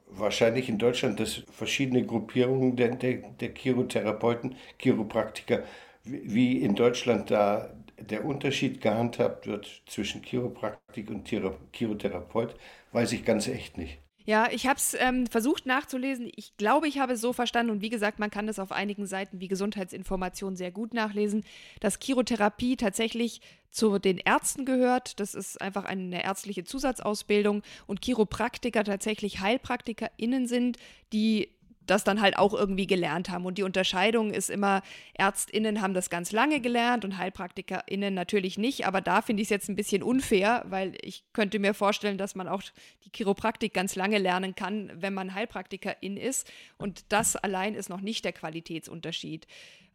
wahrscheinlich 0.09 0.69
in 0.69 0.79
Deutschland 0.79 1.21
das 1.21 1.43
verschiedene 1.51 2.05
Gruppierungen 2.05 2.77
der, 2.77 2.97
der, 2.97 3.19
der 3.41 3.53
Chirotherapeuten, 3.53 4.57
Chiropraktiker, 4.79 5.63
wie 6.05 6.59
in 6.59 6.75
Deutschland 6.75 7.31
da 7.31 7.71
der 7.99 8.25
Unterschied 8.25 8.81
gehandhabt 8.81 9.47
wird 9.47 9.83
zwischen 9.87 10.23
Chiropraktik 10.23 11.11
und 11.11 11.29
Chirotherapeut, 11.73 12.55
weiß 12.93 13.13
ich 13.13 13.25
ganz 13.25 13.49
echt 13.49 13.79
nicht. 13.79 13.99
Ja, 14.27 14.49
ich 14.51 14.67
habe 14.67 14.79
es 14.79 14.97
ähm, 14.99 15.27
versucht 15.27 15.67
nachzulesen. 15.67 16.31
Ich 16.35 16.57
glaube, 16.57 16.89
ich 16.89 16.99
habe 16.99 17.13
es 17.13 17.21
so 17.21 17.35
verstanden. 17.35 17.71
Und 17.71 17.83
wie 17.83 17.91
gesagt, 17.91 18.19
man 18.19 18.31
kann 18.31 18.47
das 18.47 18.59
auf 18.59 18.73
einigen 18.73 19.07
Seiten 19.07 19.39
wie 19.39 19.49
Gesundheitsinformation 19.49 20.57
sehr 20.57 20.71
gut 20.71 20.95
nachlesen, 20.95 21.45
dass 21.81 21.99
Chirotherapie 22.03 22.77
tatsächlich 22.77 23.43
zu 23.71 23.99
den 23.99 24.17
Ärzten 24.17 24.65
gehört. 24.65 25.21
Das 25.21 25.35
ist 25.35 25.61
einfach 25.61 25.85
eine 25.85 26.25
ärztliche 26.25 26.65
Zusatzausbildung. 26.65 27.63
Und 27.87 28.03
Chiropraktiker 28.03 28.83
tatsächlich 28.83 29.41
HeilpraktikerInnen 29.41 30.47
sind, 30.47 30.79
die 31.13 31.51
das 31.87 32.05
dann 32.05 32.21
halt 32.21 32.37
auch 32.37 32.55
irgendwie 32.55 32.87
gelernt 32.87 33.31
haben. 33.31 33.47
Und 33.47 33.59
die 33.59 33.63
Unterscheidung 33.63 34.31
ist 34.31 34.51
immer, 34.51 34.83
ÄrztInnen 35.15 35.81
haben 35.81 35.95
das 35.95 36.11
ganz 36.11 36.33
lange 36.33 36.61
gelernt 36.61 37.05
und 37.05 37.19
HeilpraktikerInnen 37.19 38.15
natürlich 38.15 38.59
nicht. 38.59 38.87
Aber 38.87 39.01
da 39.01 39.23
finde 39.23 39.43
ich 39.43 39.47
es 39.47 39.51
jetzt 39.51 39.69
ein 39.69 39.77
bisschen 39.77 40.03
unfair, 40.03 40.65
weil 40.69 40.97
ich 41.01 41.25
könnte 41.33 41.59
mir 41.59 41.75
vorstellen, 41.75 42.19
dass 42.19 42.35
man 42.35 42.49
auch 42.49 42.63
die 43.05 43.11
Chiropraktik 43.15 43.75
ganz 43.75 43.97
lange 43.97 44.19
lernen 44.19 44.55
kann, 44.55 44.91
wenn 44.95 45.15
man 45.15 45.35
Heilpraktikerin 45.35 46.17
ist. 46.17 46.51
Und 46.79 47.13
das 47.13 47.37
allein 47.37 47.75
ist 47.75 47.89
noch 47.89 48.01
nicht 48.01 48.25
der 48.25 48.33
Qualitätsunterschied 48.33 49.47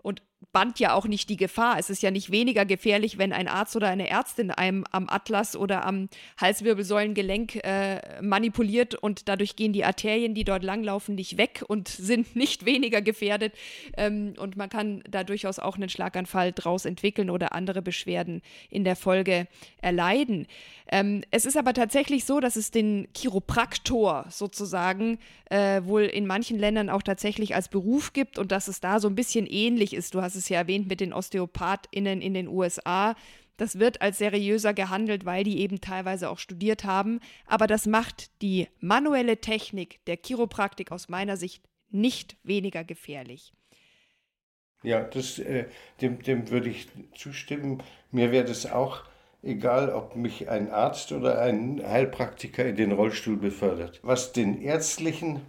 und 0.01 0.22
band 0.51 0.79
ja 0.79 0.93
auch 0.93 1.05
nicht 1.05 1.29
die 1.29 1.38
Gefahr. 1.38 1.77
Es 1.77 1.89
ist 1.89 2.01
ja 2.01 2.12
nicht 2.12 2.31
weniger 2.31 2.65
gefährlich, 2.65 3.17
wenn 3.17 3.34
ein 3.34 3.48
Arzt 3.48 3.75
oder 3.75 3.88
eine 3.88 4.10
Ärztin 4.10 4.51
einem 4.51 4.86
am 4.91 5.08
Atlas 5.10 5.55
oder 5.55 5.86
am 5.86 6.10
Halswirbelsäulengelenk 6.39 7.55
äh, 7.63 8.22
manipuliert 8.22 8.96
und 8.96 9.27
dadurch 9.27 9.55
gehen 9.55 9.74
die 9.74 9.86
Arterien, 9.86 10.34
die 10.34 10.46
dort 10.46 10.63
langlaufen, 10.63 11.15
nicht 11.15 11.38
weg 11.38 11.63
und 11.67 11.88
sind 11.88 12.36
nicht 12.36 12.65
weniger 12.65 13.01
gefährdet. 13.01 13.53
Ähm, 13.98 14.34
und 14.38 14.58
man 14.58 14.69
kann 14.69 15.03
da 15.10 15.24
durchaus 15.24 15.60
auch 15.60 15.75
einen 15.75 15.89
Schlaganfall 15.89 16.51
draus 16.51 16.86
entwickeln 16.86 17.29
oder 17.29 17.53
andere 17.53 17.81
Beschwerden 17.81 18.41
in 18.69 18.84
der 18.84 18.96
Folge 18.96 19.48
erleiden. 19.81 20.48
Ähm, 20.91 21.24
es 21.29 21.46
ist 21.46 21.58
aber 21.58 21.74
tatsächlich 21.74 22.25
so, 22.25 22.39
dass 22.39 22.55
es 22.55 22.72
den 22.72 23.08
Chiropraktor 23.15 24.25
sozusagen 24.29 25.19
äh, 25.50 25.81
wohl 25.84 26.03
in 26.03 26.25
manchen 26.25 26.58
Ländern 26.58 26.89
auch 26.89 27.03
tatsächlich 27.03 27.53
als 27.53 27.69
Beruf 27.69 28.13
gibt 28.13 28.39
und 28.39 28.51
dass 28.51 28.67
es 28.67 28.79
da 28.79 29.00
so 29.00 29.08
ein 29.08 29.15
bisschen 29.15 29.46
ähnlich 29.46 29.93
ist. 29.93 30.15
Du 30.15 30.22
hast 30.29 30.36
es 30.36 30.50
ja 30.50 30.59
erwähnt 30.59 30.88
mit 30.88 31.00
den 31.00 31.13
OsteopathInnen 31.13 32.21
in 32.21 32.33
den 32.33 32.48
USA. 32.48 33.15
Das 33.57 33.79
wird 33.79 34.01
als 34.01 34.19
seriöser 34.19 34.74
gehandelt, 34.74 35.25
weil 35.25 35.43
die 35.43 35.59
eben 35.59 35.81
teilweise 35.81 36.29
auch 36.29 36.39
studiert 36.39 36.83
haben. 36.83 37.19
Aber 37.45 37.67
das 37.67 37.88
macht 37.88 38.41
die 38.41 38.67
manuelle 38.79 39.41
Technik 39.41 40.03
der 40.05 40.17
Chiropraktik 40.17 40.91
aus 40.91 41.09
meiner 41.09 41.36
Sicht 41.36 41.63
nicht 41.89 42.38
weniger 42.43 42.83
gefährlich. 42.83 43.53
Ja, 44.83 45.01
das, 45.01 45.39
äh, 45.39 45.65
dem, 46.00 46.21
dem 46.21 46.50
würde 46.50 46.69
ich 46.69 46.88
zustimmen. 47.15 47.83
Mir 48.12 48.31
wäre 48.31 48.45
das 48.45 48.65
auch 48.65 49.03
egal 49.43 49.89
ob 49.89 50.15
mich 50.15 50.50
ein 50.50 50.69
Arzt 50.69 51.12
oder 51.12 51.41
ein 51.41 51.81
Heilpraktiker 51.86 52.65
in 52.65 52.75
den 52.75 52.91
Rollstuhl 52.91 53.38
befördert. 53.38 54.00
Was 54.03 54.33
den 54.33 54.62
ärztlichen 54.62 55.41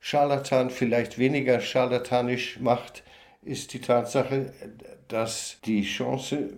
Scharlatan 0.00 0.70
vielleicht 0.70 1.18
weniger 1.18 1.60
scharlatanisch 1.60 2.60
macht, 2.60 3.02
ist 3.42 3.72
die 3.72 3.80
Tatsache, 3.80 4.52
dass 5.08 5.58
die 5.64 5.82
Chance 5.82 6.56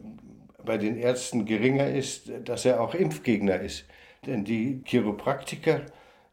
bei 0.65 0.79
den 0.79 0.97
Ärzten 0.97 1.45
geringer 1.45 1.89
ist, 1.89 2.31
dass 2.45 2.65
er 2.65 2.81
auch 2.81 2.95
Impfgegner 2.95 3.61
ist. 3.61 3.85
Denn 4.27 4.45
die 4.45 4.83
Chiropraktiker 4.85 5.83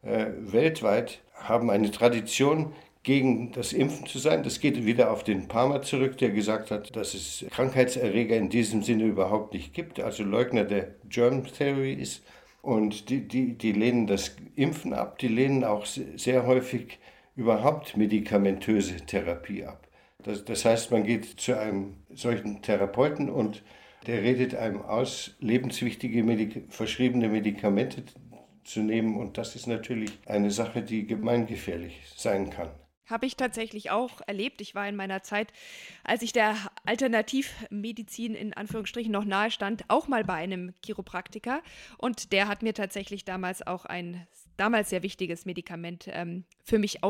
äh, 0.03 0.27
weltweit 0.39 1.21
haben 1.35 1.69
eine 1.69 1.91
Tradition, 1.91 2.73
gegen 3.07 3.53
das 3.53 3.71
Impfen 3.71 4.05
zu 4.05 4.19
sein. 4.19 4.43
Das 4.43 4.59
geht 4.59 4.85
wieder 4.85 5.11
auf 5.11 5.23
den 5.23 5.47
Palmer 5.47 5.81
zurück, 5.81 6.17
der 6.17 6.31
gesagt 6.31 6.71
hat, 6.71 6.93
dass 6.97 7.13
es 7.13 7.45
Krankheitserreger 7.51 8.35
in 8.35 8.49
diesem 8.49 8.83
Sinne 8.83 9.05
überhaupt 9.05 9.53
nicht 9.53 9.73
gibt, 9.73 10.01
also 10.01 10.23
Leugner 10.23 10.65
der 10.65 10.89
Germ 11.07 11.45
Theory 11.45 11.93
ist. 11.93 12.21
Und 12.61 13.09
die, 13.09 13.25
die, 13.25 13.53
die 13.53 13.71
lehnen 13.71 14.07
das 14.07 14.35
Impfen 14.57 14.91
ab, 14.91 15.19
die 15.19 15.29
lehnen 15.29 15.63
auch 15.63 15.85
sehr 15.85 16.45
häufig 16.45 16.99
überhaupt 17.37 17.95
medikamentöse 17.95 18.97
Therapie 18.97 19.63
ab. 19.63 19.86
Das, 20.23 20.43
das 20.45 20.65
heißt, 20.65 20.91
man 20.91 21.03
geht 21.03 21.39
zu 21.39 21.57
einem 21.57 21.97
solchen 22.09 22.61
Therapeuten 22.61 23.29
und 23.29 23.63
der 24.07 24.23
redet 24.23 24.55
einem 24.55 24.81
aus, 24.81 25.35
lebenswichtige 25.39 26.23
Medik 26.23 26.65
verschriebene 26.69 27.29
Medikamente 27.29 28.03
zu 28.63 28.81
nehmen. 28.81 29.17
Und 29.17 29.37
das 29.37 29.55
ist 29.55 29.67
natürlich 29.67 30.11
eine 30.25 30.51
Sache, 30.51 30.81
die 30.81 31.05
gemeingefährlich 31.07 32.01
sein 32.15 32.49
kann. 32.49 32.69
Habe 33.05 33.25
ich 33.25 33.37
tatsächlich 33.37 33.89
auch 33.89 34.21
erlebt. 34.27 34.59
Ich 34.59 34.75
war 34.75 34.87
in 34.87 34.97
meiner 34.97 35.23
Zeit, 35.23 35.53
als 36.03 36.21
ich 36.21 36.33
der 36.33 36.55
Alternativmedizin 36.85 38.35
in 38.35 38.53
Anführungsstrichen 38.53 39.11
noch 39.11 39.23
nahe 39.23 39.49
stand, 39.49 39.85
auch 39.87 40.09
mal 40.09 40.25
bei 40.25 40.33
einem 40.33 40.73
Chiropraktiker. 40.83 41.61
Und 41.97 42.33
der 42.33 42.49
hat 42.49 42.63
mir 42.63 42.73
tatsächlich 42.73 43.23
damals 43.23 43.65
auch 43.65 43.85
ein 43.85 44.27
damals 44.57 44.89
sehr 44.89 45.03
wichtiges 45.03 45.45
Medikament 45.45 46.07
ähm, 46.09 46.43
für 46.65 46.79
mich 46.79 47.01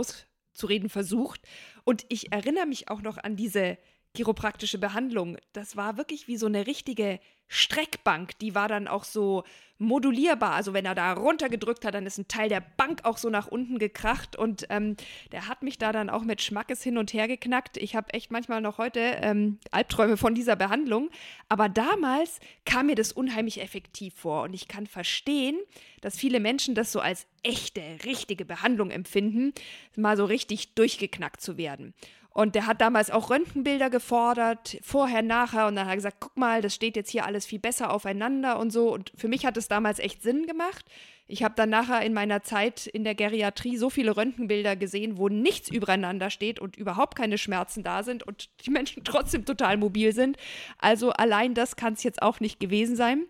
auszureden 0.57 0.89
versucht. 0.89 1.41
Und 1.83 2.05
ich 2.09 2.31
erinnere 2.31 2.65
mich 2.65 2.89
auch 2.89 3.01
noch 3.01 3.17
an 3.17 3.35
diese 3.35 3.77
chiropraktische 4.17 4.79
Behandlung. 4.79 5.37
Das 5.53 5.77
war 5.77 5.97
wirklich 5.97 6.27
wie 6.27 6.37
so 6.37 6.47
eine 6.47 6.65
richtige 6.65 7.19
Streckbank. 7.47 8.37
Die 8.39 8.55
war 8.55 8.67
dann 8.67 8.87
auch 8.87 9.03
so 9.03 9.43
modulierbar. 9.77 10.53
Also 10.53 10.73
wenn 10.73 10.85
er 10.85 10.95
da 10.95 11.13
runtergedrückt 11.13 11.85
hat, 11.85 11.93
dann 11.93 12.07
ist 12.07 12.17
ein 12.17 12.27
Teil 12.27 12.49
der 12.49 12.61
Bank 12.61 13.01
auch 13.03 13.17
so 13.17 13.29
nach 13.29 13.47
unten 13.47 13.77
gekracht. 13.77 14.35
Und 14.35 14.65
ähm, 14.69 14.97
der 15.31 15.47
hat 15.47 15.61
mich 15.61 15.77
da 15.77 15.91
dann 15.91 16.09
auch 16.09 16.23
mit 16.23 16.41
Schmackes 16.41 16.81
hin 16.81 16.97
und 16.97 17.13
her 17.13 17.27
geknackt. 17.27 17.77
Ich 17.77 17.95
habe 17.95 18.13
echt 18.13 18.31
manchmal 18.31 18.59
noch 18.59 18.79
heute 18.79 18.99
ähm, 18.99 19.59
Albträume 19.71 20.17
von 20.17 20.33
dieser 20.33 20.55
Behandlung. 20.55 21.09
Aber 21.47 21.69
damals 21.69 22.39
kam 22.65 22.87
mir 22.87 22.95
das 22.95 23.11
unheimlich 23.11 23.61
effektiv 23.61 24.15
vor. 24.15 24.43
Und 24.43 24.53
ich 24.53 24.67
kann 24.67 24.87
verstehen, 24.87 25.57
dass 26.01 26.17
viele 26.17 26.39
Menschen 26.39 26.73
das 26.73 26.91
so 26.91 26.99
als 26.99 27.27
echte, 27.43 27.81
richtige 28.03 28.45
Behandlung 28.45 28.89
empfinden, 28.89 29.53
mal 29.95 30.17
so 30.17 30.25
richtig 30.25 30.73
durchgeknackt 30.73 31.39
zu 31.39 31.57
werden. 31.57 31.93
Und 32.37 32.53
der 32.53 32.67
hat 32.67 32.81
damals 32.81 33.09
auch 33.09 33.31
Röntgenbilder 33.31 33.89
gefordert, 33.89 34.77
vorher, 34.83 35.23
nachher. 35.23 35.65
Und 35.65 35.75
dann 35.75 35.85
hat 35.85 35.93
er 35.93 35.95
gesagt, 35.95 36.17
guck 36.19 36.37
mal, 36.37 36.61
das 36.61 36.75
steht 36.75 36.95
jetzt 36.95 37.09
hier 37.09 37.25
alles 37.25 37.47
viel 37.47 37.57
besser 37.57 37.91
aufeinander 37.91 38.59
und 38.59 38.69
so. 38.69 38.93
Und 38.93 39.11
für 39.15 39.27
mich 39.27 39.43
hat 39.43 39.57
es 39.57 39.67
damals 39.67 39.97
echt 39.97 40.21
Sinn 40.21 40.45
gemacht. 40.45 40.85
Ich 41.25 41.41
habe 41.41 41.55
dann 41.57 41.71
nachher 41.71 42.03
in 42.03 42.13
meiner 42.13 42.43
Zeit 42.43 42.85
in 42.85 43.03
der 43.03 43.15
Geriatrie 43.15 43.75
so 43.75 43.89
viele 43.89 44.15
Röntgenbilder 44.15 44.75
gesehen, 44.75 45.17
wo 45.17 45.29
nichts 45.29 45.71
übereinander 45.71 46.29
steht 46.29 46.59
und 46.59 46.77
überhaupt 46.77 47.17
keine 47.17 47.39
Schmerzen 47.39 47.81
da 47.81 48.03
sind 48.03 48.21
und 48.21 48.49
die 48.63 48.69
Menschen 48.69 49.03
trotzdem 49.03 49.43
total 49.43 49.77
mobil 49.77 50.13
sind. 50.13 50.37
Also 50.77 51.09
allein 51.09 51.55
das 51.55 51.75
kann 51.75 51.93
es 51.93 52.03
jetzt 52.03 52.21
auch 52.21 52.39
nicht 52.39 52.59
gewesen 52.59 52.95
sein. 52.95 53.25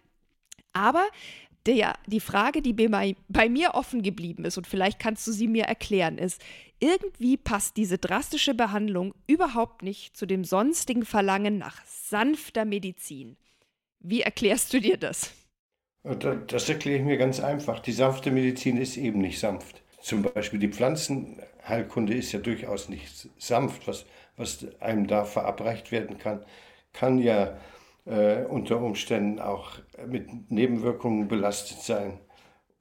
Aber 0.73 1.05
der, 1.67 1.95
die 2.07 2.19
Frage, 2.19 2.61
die 2.61 2.73
bei, 2.73 3.15
bei 3.27 3.49
mir 3.49 3.75
offen 3.75 4.01
geblieben 4.01 4.45
ist, 4.45 4.57
und 4.57 4.65
vielleicht 4.65 4.99
kannst 4.99 5.27
du 5.27 5.31
sie 5.31 5.47
mir 5.47 5.65
erklären, 5.65 6.17
ist, 6.17 6.41
irgendwie 6.79 7.37
passt 7.37 7.77
diese 7.77 7.97
drastische 7.97 8.53
Behandlung 8.53 9.13
überhaupt 9.27 9.83
nicht 9.83 10.15
zu 10.15 10.25
dem 10.25 10.43
sonstigen 10.43 11.05
Verlangen 11.05 11.57
nach 11.57 11.83
sanfter 11.85 12.65
Medizin. 12.65 13.35
Wie 13.99 14.21
erklärst 14.21 14.73
du 14.73 14.79
dir 14.79 14.97
das? 14.97 15.31
Das 16.03 16.69
erkläre 16.69 16.99
ich 16.99 17.03
mir 17.03 17.17
ganz 17.17 17.39
einfach. 17.39 17.79
Die 17.79 17.91
sanfte 17.91 18.31
Medizin 18.31 18.77
ist 18.77 18.95
eben 18.95 19.19
nicht 19.19 19.39
sanft. 19.39 19.81
Zum 20.01 20.21
Beispiel 20.21 20.59
die 20.59 20.69
Pflanzenheilkunde 20.69 22.13
ist 22.13 22.31
ja 22.31 22.39
durchaus 22.39 22.87
nicht 22.87 23.27
sanft. 23.37 23.87
Was, 23.87 24.05
was 24.37 24.65
einem 24.79 25.07
da 25.07 25.25
verabreicht 25.25 25.91
werden 25.91 26.17
kann, 26.17 26.45
kann 26.93 27.17
ja 27.17 27.57
äh, 28.07 28.45
unter 28.45 28.81
Umständen 28.81 29.39
auch 29.39 29.79
mit 30.07 30.51
Nebenwirkungen 30.51 31.27
belastet 31.27 31.79
sein. 31.79 32.19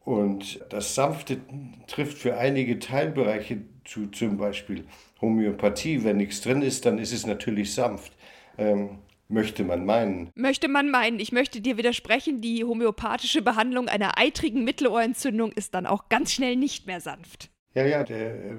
Und 0.04 0.64
das 0.70 0.94
Sanfte 0.94 1.40
trifft 1.88 2.18
für 2.18 2.38
einige 2.38 2.78
Teilbereiche 2.78 3.62
zu, 3.84 4.06
zum 4.06 4.36
Beispiel 4.36 4.84
Homöopathie. 5.20 6.04
Wenn 6.04 6.18
nichts 6.18 6.42
drin 6.42 6.62
ist, 6.62 6.86
dann 6.86 6.98
ist 6.98 7.12
es 7.12 7.26
natürlich 7.26 7.74
sanft. 7.74 8.12
Ähm, 8.56 8.98
möchte 9.28 9.64
man 9.64 9.84
meinen. 9.84 10.30
Möchte 10.36 10.68
man 10.68 10.90
meinen. 10.90 11.18
Ich 11.18 11.32
möchte 11.32 11.60
dir 11.60 11.76
widersprechen, 11.76 12.40
die 12.40 12.62
homöopathische 12.62 13.42
Behandlung 13.42 13.88
einer 13.88 14.16
eitrigen 14.18 14.62
Mittelohrentzündung 14.62 15.50
ist 15.52 15.74
dann 15.74 15.86
auch 15.86 16.08
ganz 16.08 16.32
schnell 16.32 16.54
nicht 16.54 16.86
mehr 16.86 17.00
sanft. 17.00 17.50
Ja, 17.74 17.84
ja, 17.84 18.04
der 18.04 18.34
äh, 18.34 18.54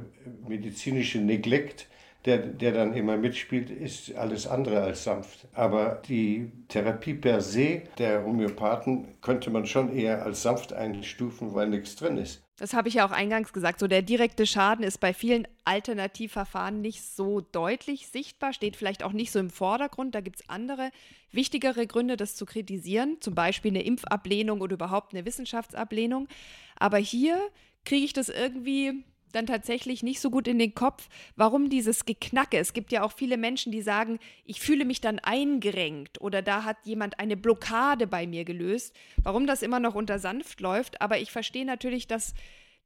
medizinische 0.47 1.19
Neglekt 1.19 1.87
der, 2.27 2.39
der 2.39 2.73
dann 2.73 2.93
immer 2.93 3.15
mitspielt, 3.15 3.69
ist 3.69 4.13
alles 4.15 4.47
andere 4.47 4.81
als 4.81 5.05
sanft. 5.05 5.47
Aber 5.53 6.01
die 6.07 6.51
Therapie 6.67 7.13
per 7.13 7.39
se 7.39 7.83
der 7.97 8.25
Homöopathen 8.25 9.07
könnte 9.21 9.49
man 9.49 9.65
schon 9.65 9.95
eher 9.95 10.23
als 10.23 10.43
sanft 10.43 10.73
einstufen, 10.73 11.55
weil 11.55 11.69
nichts 11.69 11.95
drin 11.95 12.17
ist. 12.17 12.43
Das 12.57 12.73
habe 12.73 12.89
ich 12.89 12.95
ja 12.95 13.07
auch 13.07 13.11
eingangs 13.11 13.53
gesagt. 13.53 13.79
So 13.79 13.87
der 13.87 14.01
direkte 14.01 14.45
Schaden 14.45 14.83
ist 14.83 14.99
bei 14.99 15.13
vielen 15.13 15.47
Alternativverfahren 15.63 16.81
nicht 16.81 17.01
so 17.03 17.39
deutlich 17.39 18.07
sichtbar, 18.07 18.51
steht 18.51 18.75
vielleicht 18.75 19.03
auch 19.03 19.13
nicht 19.13 19.31
so 19.31 19.39
im 19.39 19.49
Vordergrund. 19.49 20.13
Da 20.13 20.21
gibt 20.21 20.41
es 20.41 20.49
andere, 20.49 20.89
wichtigere 21.31 21.87
Gründe, 21.87 22.17
das 22.17 22.35
zu 22.35 22.45
kritisieren, 22.45 23.17
zum 23.21 23.35
Beispiel 23.35 23.71
eine 23.71 23.83
Impfablehnung 23.83 24.59
oder 24.59 24.73
überhaupt 24.73 25.13
eine 25.13 25.25
Wissenschaftsablehnung. 25.25 26.27
Aber 26.75 26.97
hier 26.97 27.39
kriege 27.85 28.03
ich 28.03 28.13
das 28.13 28.27
irgendwie 28.27 29.05
dann 29.31 29.45
tatsächlich 29.45 30.03
nicht 30.03 30.19
so 30.19 30.29
gut 30.29 30.47
in 30.47 30.59
den 30.59 30.73
Kopf, 30.75 31.09
warum 31.35 31.69
dieses 31.69 32.05
Geknacke. 32.05 32.57
Es 32.57 32.73
gibt 32.73 32.91
ja 32.91 33.03
auch 33.03 33.11
viele 33.11 33.37
Menschen, 33.37 33.71
die 33.71 33.81
sagen, 33.81 34.19
ich 34.45 34.61
fühle 34.61 34.85
mich 34.85 35.01
dann 35.01 35.19
eingerenkt 35.19 36.21
oder 36.21 36.41
da 36.41 36.63
hat 36.63 36.77
jemand 36.85 37.19
eine 37.19 37.37
Blockade 37.37 38.07
bei 38.07 38.27
mir 38.27 38.45
gelöst. 38.45 38.95
Warum 39.23 39.47
das 39.47 39.61
immer 39.61 39.79
noch 39.79 39.95
unter 39.95 40.19
sanft 40.19 40.61
läuft, 40.61 41.01
aber 41.01 41.19
ich 41.19 41.31
verstehe 41.31 41.65
natürlich, 41.65 42.07
dass 42.07 42.33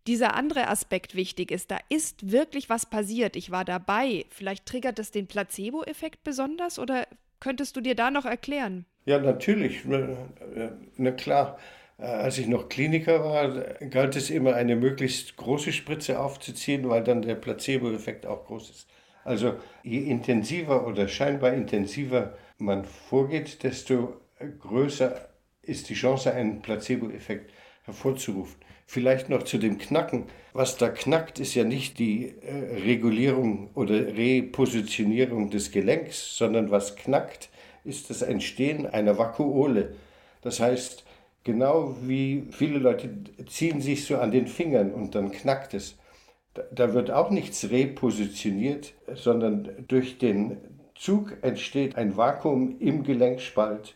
dieser 0.08 0.36
andere 0.36 0.68
Aspekt 0.68 1.16
wichtig 1.16 1.52
ist. 1.52 1.70
Da 1.70 1.78
ist 1.90 2.32
wirklich 2.32 2.70
was 2.70 2.88
passiert. 2.88 3.36
Ich 3.36 3.52
war 3.52 3.66
dabei. 3.66 4.26
Vielleicht 4.30 4.66
triggert 4.66 4.98
das 4.98 5.12
den 5.12 5.28
Placebo-Effekt 5.28 6.24
besonders 6.24 6.80
oder 6.80 7.08
könntest 7.40 7.76
du 7.76 7.82
dir 7.82 7.96
da 7.96 8.10
noch 8.10 8.26
erklären? 8.26 8.86
Ja, 9.06 9.20
natürlich. 9.20 9.82
Na 10.98 11.12
klar. 11.12 11.60
Äh, 12.02 12.06
als 12.06 12.38
ich 12.38 12.48
noch 12.48 12.68
Kliniker 12.68 13.24
war, 13.24 13.50
galt 13.90 14.16
es 14.16 14.30
immer, 14.30 14.56
eine 14.56 14.76
möglichst 14.76 15.38
große 15.38 15.72
Spritze 15.72 16.20
aufzuziehen, 16.20 16.90
weil 16.90 17.04
dann 17.04 17.22
der 17.22 17.36
Placebo-Effekt 17.36 18.26
auch 18.26 18.46
groß 18.46 18.70
ist. 18.70 18.88
Also 19.24 19.54
je 19.84 20.00
intensiver 20.00 20.88
oder 20.88 21.08
scheinbar 21.08 21.54
intensiver 21.54 22.34
man 22.58 22.86
vorgeht, 22.86 23.64
desto 23.64 24.16
größer 24.60 25.30
ist 25.62 25.90
die 25.90 25.94
Chance, 25.94 26.34
einen 26.34 26.62
Placebo-Effekt 26.62 27.52
hervorzurufen. 27.84 28.60
Vielleicht 28.88 29.30
noch 29.30 29.44
zu 29.44 29.58
dem 29.58 29.78
Knacken. 29.78 30.26
Was 30.54 30.78
da 30.78 30.90
knackt, 30.90 31.40
ist 31.40 31.56
ja 31.56 31.64
nicht 31.64 31.98
die 31.98 32.34
äh, 32.42 32.82
Regulierung 32.84 33.70
oder 33.74 33.96
Repositionierung 33.96 35.50
des 35.50 35.72
Gelenks, 35.72 36.36
sondern 36.36 36.72
was 36.72 36.96
knackt, 36.96 37.50
ist 37.86 38.10
das 38.10 38.22
Entstehen 38.22 38.86
einer 38.88 39.18
Vakuole. 39.18 39.96
Das 40.42 40.60
heißt, 40.60 41.06
genau 41.44 41.96
wie 42.02 42.48
viele 42.52 42.80
Leute 42.80 43.10
ziehen 43.48 43.82
sich 43.82 44.06
so 44.06 44.18
an 44.18 44.32
den 44.32 44.48
Fingern 44.48 44.92
und 44.92 45.16
dann 45.16 45.32
knackt 45.32 45.74
es. 45.74 45.98
Da 46.74 46.94
wird 46.94 47.12
auch 47.12 47.30
nichts 47.30 47.70
repositioniert, 47.70 48.94
sondern 49.14 49.86
durch 49.88 50.18
den 50.18 50.58
Zug 50.96 51.38
entsteht 51.42 51.96
ein 51.96 52.18
Vakuum 52.18 52.78
im 52.80 53.04
Gelenkspalt 53.04 53.96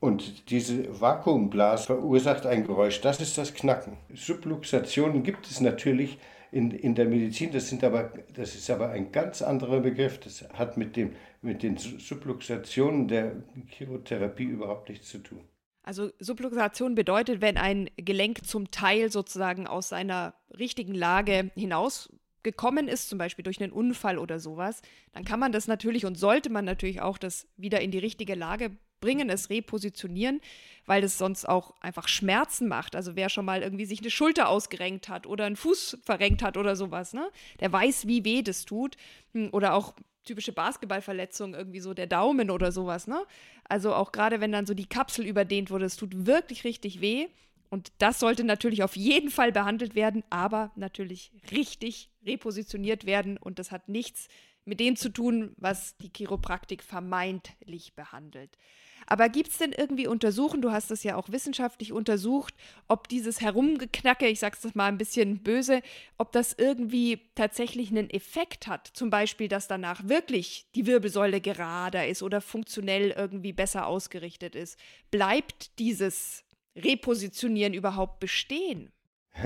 und 0.00 0.50
diese 0.50 1.00
Vakuumblase 1.00 1.86
verursacht 1.86 2.44
ein 2.44 2.66
Geräusch. 2.66 3.00
Das 3.00 3.20
ist 3.20 3.38
das 3.38 3.54
Knacken. 3.54 3.98
Subluxationen 4.12 5.22
gibt 5.22 5.46
es 5.46 5.60
natürlich 5.60 6.18
in, 6.50 6.72
in 6.72 6.94
der 6.94 7.06
Medizin, 7.06 7.52
das, 7.52 7.68
sind 7.68 7.82
aber, 7.84 8.12
das 8.34 8.54
ist 8.54 8.68
aber 8.68 8.90
ein 8.90 9.12
ganz 9.12 9.40
anderer 9.40 9.80
Begriff. 9.80 10.18
Das 10.18 10.44
hat 10.52 10.76
mit, 10.76 10.96
dem, 10.96 11.12
mit 11.40 11.62
den 11.62 11.78
Subluxationen 11.78 13.08
der 13.08 13.36
Chirotherapie 13.68 14.44
überhaupt 14.44 14.88
nichts 14.88 15.08
zu 15.08 15.18
tun. 15.18 15.40
Also 15.82 16.10
Subluxation 16.18 16.94
bedeutet, 16.94 17.40
wenn 17.40 17.56
ein 17.56 17.90
Gelenk 17.96 18.46
zum 18.46 18.70
Teil 18.70 19.10
sozusagen 19.10 19.66
aus 19.66 19.88
seiner 19.88 20.34
richtigen 20.56 20.94
Lage 20.94 21.50
hinausgekommen 21.54 22.86
ist, 22.88 23.08
zum 23.08 23.18
Beispiel 23.18 23.42
durch 23.42 23.60
einen 23.60 23.72
Unfall 23.72 24.18
oder 24.18 24.38
sowas, 24.38 24.80
dann 25.12 25.24
kann 25.24 25.40
man 25.40 25.50
das 25.50 25.66
natürlich 25.66 26.06
und 26.06 26.16
sollte 26.16 26.50
man 26.50 26.64
natürlich 26.64 27.00
auch 27.00 27.18
das 27.18 27.48
wieder 27.56 27.80
in 27.80 27.90
die 27.90 27.98
richtige 27.98 28.34
Lage 28.34 28.76
bringen, 29.02 29.28
es 29.28 29.50
repositionieren, 29.50 30.40
weil 30.86 31.04
es 31.04 31.18
sonst 31.18 31.46
auch 31.46 31.74
einfach 31.80 32.08
Schmerzen 32.08 32.68
macht. 32.68 32.96
Also 32.96 33.16
wer 33.16 33.28
schon 33.28 33.44
mal 33.44 33.62
irgendwie 33.62 33.84
sich 33.84 34.00
eine 34.00 34.10
Schulter 34.10 34.48
ausgerenkt 34.48 35.10
hat 35.10 35.26
oder 35.26 35.44
einen 35.44 35.56
Fuß 35.56 35.98
verrenkt 36.02 36.42
hat 36.42 36.56
oder 36.56 36.76
sowas, 36.76 37.12
ne? 37.12 37.28
Der 37.60 37.70
weiß, 37.70 38.06
wie 38.06 38.24
weh 38.24 38.42
das 38.42 38.64
tut. 38.64 38.96
Hm, 39.34 39.50
oder 39.52 39.74
auch 39.74 39.94
typische 40.24 40.52
Basketballverletzung, 40.52 41.54
irgendwie 41.54 41.80
so 41.80 41.94
der 41.94 42.06
Daumen 42.06 42.50
oder 42.50 42.72
sowas, 42.72 43.06
ne? 43.06 43.24
Also 43.64 43.94
auch 43.94 44.12
gerade 44.12 44.40
wenn 44.40 44.52
dann 44.52 44.66
so 44.66 44.74
die 44.74 44.86
Kapsel 44.86 45.26
überdehnt 45.26 45.70
wurde, 45.70 45.86
es 45.86 45.96
tut 45.96 46.26
wirklich 46.26 46.64
richtig 46.64 47.00
weh. 47.00 47.28
Und 47.70 47.90
das 47.98 48.20
sollte 48.20 48.44
natürlich 48.44 48.82
auf 48.82 48.96
jeden 48.96 49.30
Fall 49.30 49.50
behandelt 49.50 49.94
werden, 49.94 50.22
aber 50.28 50.72
natürlich 50.76 51.32
richtig 51.50 52.10
repositioniert 52.26 53.06
werden. 53.06 53.38
Und 53.38 53.58
das 53.58 53.70
hat 53.70 53.88
nichts 53.88 54.28
mit 54.66 54.78
dem 54.78 54.94
zu 54.94 55.08
tun, 55.08 55.54
was 55.56 55.96
die 55.96 56.10
Chiropraktik 56.14 56.82
vermeintlich 56.82 57.94
behandelt. 57.94 58.58
Aber 59.06 59.28
gibt 59.28 59.50
es 59.50 59.58
denn 59.58 59.72
irgendwie 59.72 60.06
Untersuchen, 60.06 60.62
du 60.62 60.72
hast 60.72 60.90
es 60.90 61.02
ja 61.02 61.16
auch 61.16 61.30
wissenschaftlich 61.30 61.92
untersucht, 61.92 62.54
ob 62.88 63.08
dieses 63.08 63.40
Herumgeknacke, 63.40 64.26
ich 64.26 64.40
sag's 64.40 64.60
das 64.60 64.74
mal 64.74 64.86
ein 64.86 64.98
bisschen 64.98 65.42
böse, 65.42 65.82
ob 66.18 66.32
das 66.32 66.54
irgendwie 66.56 67.20
tatsächlich 67.34 67.90
einen 67.90 68.10
Effekt 68.10 68.66
hat? 68.66 68.86
Zum 68.86 69.10
Beispiel, 69.10 69.48
dass 69.48 69.68
danach 69.68 70.08
wirklich 70.08 70.66
die 70.74 70.86
Wirbelsäule 70.86 71.40
gerader 71.40 72.06
ist 72.06 72.22
oder 72.22 72.40
funktionell 72.40 73.10
irgendwie 73.10 73.52
besser 73.52 73.86
ausgerichtet 73.86 74.54
ist. 74.54 74.78
Bleibt 75.10 75.78
dieses 75.78 76.44
Repositionieren 76.76 77.74
überhaupt 77.74 78.20
bestehen? 78.20 78.90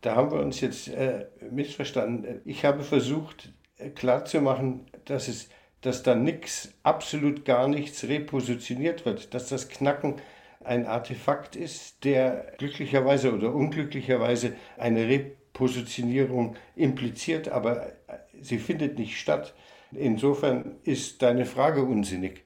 da 0.00 0.16
haben 0.16 0.30
wir 0.30 0.40
uns 0.40 0.60
jetzt 0.60 0.88
äh, 0.88 1.26
missverstanden. 1.50 2.40
Ich 2.44 2.64
habe 2.64 2.82
versucht 2.82 3.52
äh, 3.76 3.90
klarzumachen, 3.90 4.86
dass 5.04 5.28
es 5.28 5.48
dass 5.82 6.02
da 6.02 6.14
nichts, 6.14 6.74
absolut 6.82 7.44
gar 7.44 7.68
nichts 7.68 8.04
repositioniert 8.04 9.06
wird, 9.06 9.34
dass 9.34 9.48
das 9.48 9.68
Knacken 9.68 10.20
ein 10.62 10.86
Artefakt 10.86 11.56
ist, 11.56 12.04
der 12.04 12.52
glücklicherweise 12.58 13.32
oder 13.32 13.54
unglücklicherweise 13.54 14.54
eine 14.76 15.08
Repositionierung 15.08 16.56
impliziert, 16.76 17.48
aber 17.48 17.92
sie 18.40 18.58
findet 18.58 18.98
nicht 18.98 19.18
statt. 19.18 19.54
Insofern 19.92 20.76
ist 20.84 21.22
deine 21.22 21.46
Frage 21.46 21.82
unsinnig. 21.82 22.44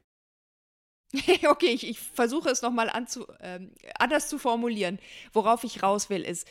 okay, 1.49 1.67
ich, 1.67 1.89
ich 1.89 1.99
versuche 1.99 2.49
es 2.51 2.63
nochmal 2.63 2.91
ähm, 3.41 3.73
anders 3.99 4.29
zu 4.29 4.39
formulieren. 4.39 4.99
Worauf 5.33 5.65
ich 5.65 5.83
raus 5.83 6.11
will, 6.11 6.23
ist, 6.23 6.49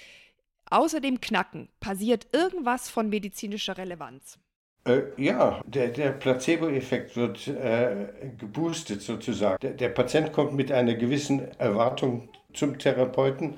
außer 0.69 1.01
dem 1.01 1.21
Knacken 1.21 1.69
passiert 1.79 2.27
irgendwas 2.33 2.89
von 2.89 3.09
medizinischer 3.09 3.77
Relevanz. 3.77 4.39
Äh, 4.85 5.01
ja, 5.17 5.61
der, 5.65 5.89
der 5.89 6.11
Placebo-Effekt 6.11 7.15
wird 7.15 7.47
äh, 7.47 8.07
geboostet 8.37 9.01
sozusagen. 9.01 9.57
Der, 9.61 9.71
der 9.71 9.89
Patient 9.89 10.33
kommt 10.33 10.53
mit 10.53 10.71
einer 10.71 10.95
gewissen 10.95 11.47
Erwartung 11.57 12.29
zum 12.53 12.77
Therapeuten, 12.77 13.55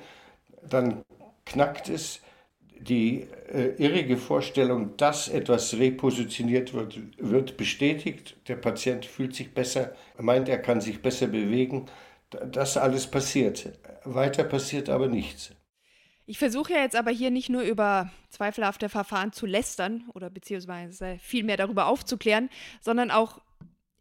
dann 0.70 1.04
knackt 1.46 1.90
es. 1.90 2.22
Die 2.78 3.26
äh, 3.52 3.70
irrige 3.78 4.18
Vorstellung, 4.18 4.96
dass 4.98 5.28
etwas 5.30 5.76
repositioniert 5.76 6.74
wird, 6.74 7.00
wird 7.18 7.58
bestätigt. 7.58 8.36
Der 8.48 8.58
Patient 8.58 9.06
fühlt 9.06 9.34
sich 9.34 9.54
besser, 9.54 9.96
meint, 10.20 10.50
er 10.50 10.60
kann 10.60 10.82
sich 10.82 11.02
besser 11.02 11.28
bewegen. 11.28 11.88
Das 12.30 12.78
alles 12.78 13.08
passiert. 13.08 13.72
Weiter 14.04 14.44
passiert 14.44 14.90
aber 14.90 15.08
nichts. 15.08 15.52
Ich 16.28 16.40
versuche 16.40 16.74
ja 16.74 16.80
jetzt 16.80 16.96
aber 16.96 17.12
hier 17.12 17.30
nicht 17.30 17.50
nur 17.50 17.62
über 17.62 18.12
zweifelhafte 18.30 18.90
Verfahren 18.90 19.32
zu 19.32 19.46
lästern 19.46 20.10
oder 20.14 20.32
beziehungsweise 20.32 21.18
vielmehr 21.20 21.58
darüber 21.58 21.86
aufzuklären, 21.86 22.50
sondern 22.82 23.12
auch 23.12 23.42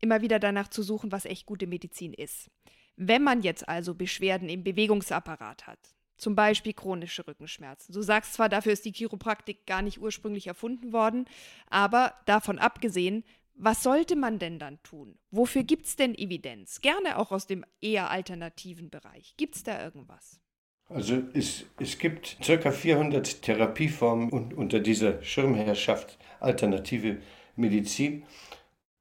immer 0.00 0.22
wieder 0.22 0.38
danach 0.38 0.68
zu 0.68 0.82
suchen, 0.82 1.12
was 1.12 1.26
echt 1.26 1.44
gute 1.44 1.66
Medizin 1.66 2.14
ist. 2.14 2.50
Wenn 2.96 3.22
man 3.22 3.42
jetzt 3.42 3.68
also 3.68 3.94
Beschwerden 3.94 4.48
im 4.48 4.64
Bewegungsapparat 4.64 5.66
hat, 5.66 5.78
zum 6.16 6.36
Beispiel 6.36 6.72
chronische 6.72 7.26
Rückenschmerzen. 7.26 7.92
Du 7.92 8.00
sagst 8.00 8.34
zwar, 8.34 8.48
dafür 8.48 8.72
ist 8.72 8.84
die 8.84 8.92
Chiropraktik 8.92 9.66
gar 9.66 9.82
nicht 9.82 10.00
ursprünglich 10.00 10.46
erfunden 10.46 10.92
worden, 10.92 11.26
aber 11.68 12.14
davon 12.24 12.58
abgesehen, 12.58 13.24
was 13.54 13.82
sollte 13.82 14.16
man 14.16 14.38
denn 14.38 14.58
dann 14.58 14.82
tun? 14.82 15.18
Wofür 15.30 15.62
gibt 15.62 15.86
es 15.86 15.96
denn 15.96 16.14
Evidenz? 16.14 16.80
Gerne 16.80 17.18
auch 17.18 17.32
aus 17.32 17.46
dem 17.46 17.64
eher 17.80 18.10
alternativen 18.10 18.90
Bereich. 18.90 19.34
Gibt 19.36 19.56
es 19.56 19.62
da 19.62 19.82
irgendwas? 19.82 20.40
Also 20.88 21.22
es, 21.32 21.64
es 21.80 21.98
gibt 21.98 22.36
ca. 22.44 22.70
400 22.70 23.42
Therapieformen 23.42 24.52
unter 24.52 24.80
dieser 24.80 25.22
Schirmherrschaft 25.22 26.18
alternative 26.40 27.18
Medizin 27.56 28.24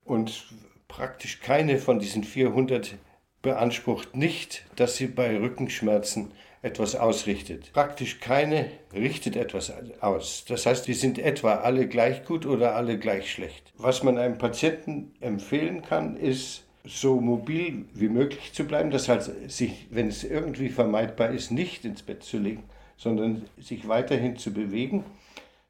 und 0.04 0.46
praktisch 0.88 1.40
keine 1.42 1.78
von 1.80 2.00
diesen 2.00 2.24
400 2.24 2.96
beansprucht 3.42 4.16
nicht, 4.16 4.66
dass 4.76 4.96
sie 4.96 5.08
bei 5.08 5.38
Rückenschmerzen 5.38 6.32
etwas 6.62 6.96
ausrichtet. 6.96 7.74
Praktisch 7.74 8.22
keine 8.22 8.72
richtet 8.94 9.36
etwas 9.36 9.74
aus. 10.00 10.46
Das 10.48 10.66
heißt, 10.66 10.88
die 10.88 10.94
sind 10.94 11.20
etwa 11.20 11.56
alle 11.56 11.88
gleich 11.88 12.24
gut 12.24 12.46
oder 12.46 12.76
alle 12.76 12.98
gleich 12.98 13.30
schlecht. 13.30 13.74
Was 13.78 14.02
man 14.02 14.18
einem 14.18 14.38
Patienten 14.38 15.14
empfehlen 15.20 15.82
kann, 15.82 16.16
ist 16.16 16.64
so 16.86 17.20
mobil 17.20 17.86
wie 17.94 18.10
möglich 18.10 18.54
zu 18.54 18.66
bleiben. 18.66 18.92
Das 18.92 19.08
heißt, 19.08 19.50
sich, 19.50 19.88
wenn 19.90 20.08
es 20.10 20.24
irgendwie 20.24 20.70
vermeidbar 20.70 21.30
ist, 21.30 21.52
nicht 21.52 21.86
ins 21.86 22.04
Bett 22.04 22.24
zu 22.24 22.38
legen, 22.38 22.64
sondern 22.98 23.44
sich 23.58 23.88
weiterhin 23.88 24.38
zu 24.38 24.54
bewegen, 24.54 25.04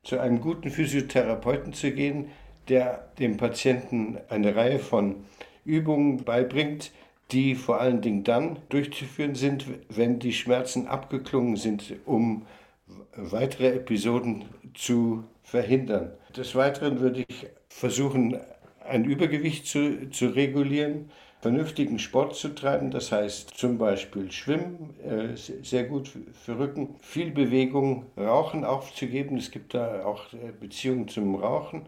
zu 0.04 0.20
einem 0.20 0.42
guten 0.42 0.70
Physiotherapeuten 0.70 1.74
zu 1.74 1.92
gehen, 1.92 2.30
der 2.68 3.10
dem 3.20 3.38
Patienten 3.38 4.18
eine 4.30 4.56
Reihe 4.56 4.80
von 4.80 5.24
Übungen 5.66 6.24
beibringt, 6.24 6.92
die 7.32 7.56
vor 7.56 7.80
allen 7.80 8.02
Dingen 8.02 8.24
dann 8.24 8.60
durchzuführen 8.70 9.36
sind, 9.36 9.66
wenn 9.90 10.20
die 10.20 10.34
Schmerzen 10.34 10.88
abgeklungen 10.88 11.56
sind, 11.56 11.96
um 12.06 12.46
weitere 13.16 13.76
Episoden 13.76 14.46
zu 14.74 15.24
verhindern. 15.44 16.12
Des 16.36 16.56
Weiteren 16.56 17.00
würde 17.00 17.26
ich 17.28 17.48
versuchen, 17.70 18.40
ein 18.88 19.06
Übergewicht 19.06 19.68
zu, 19.68 20.10
zu 20.10 20.28
regulieren, 20.28 21.10
vernünftigen 21.42 22.00
Sport 22.00 22.36
zu 22.36 22.56
treiben, 22.56 22.90
das 22.90 23.12
heißt 23.12 23.50
zum 23.58 23.78
Beispiel 23.78 24.32
Schwimmen, 24.32 24.96
äh, 25.04 25.36
sehr 25.36 25.84
gut 25.84 26.10
für 26.32 26.58
Rücken, 26.58 26.96
viel 27.02 27.32
Bewegung, 27.32 28.06
Rauchen 28.18 28.64
aufzugeben. 28.64 29.38
Es 29.38 29.52
gibt 29.52 29.74
da 29.74 30.06
auch 30.06 30.32
äh, 30.34 30.54
Beziehungen 30.58 31.10
zum 31.10 31.36
Rauchen. 31.36 31.86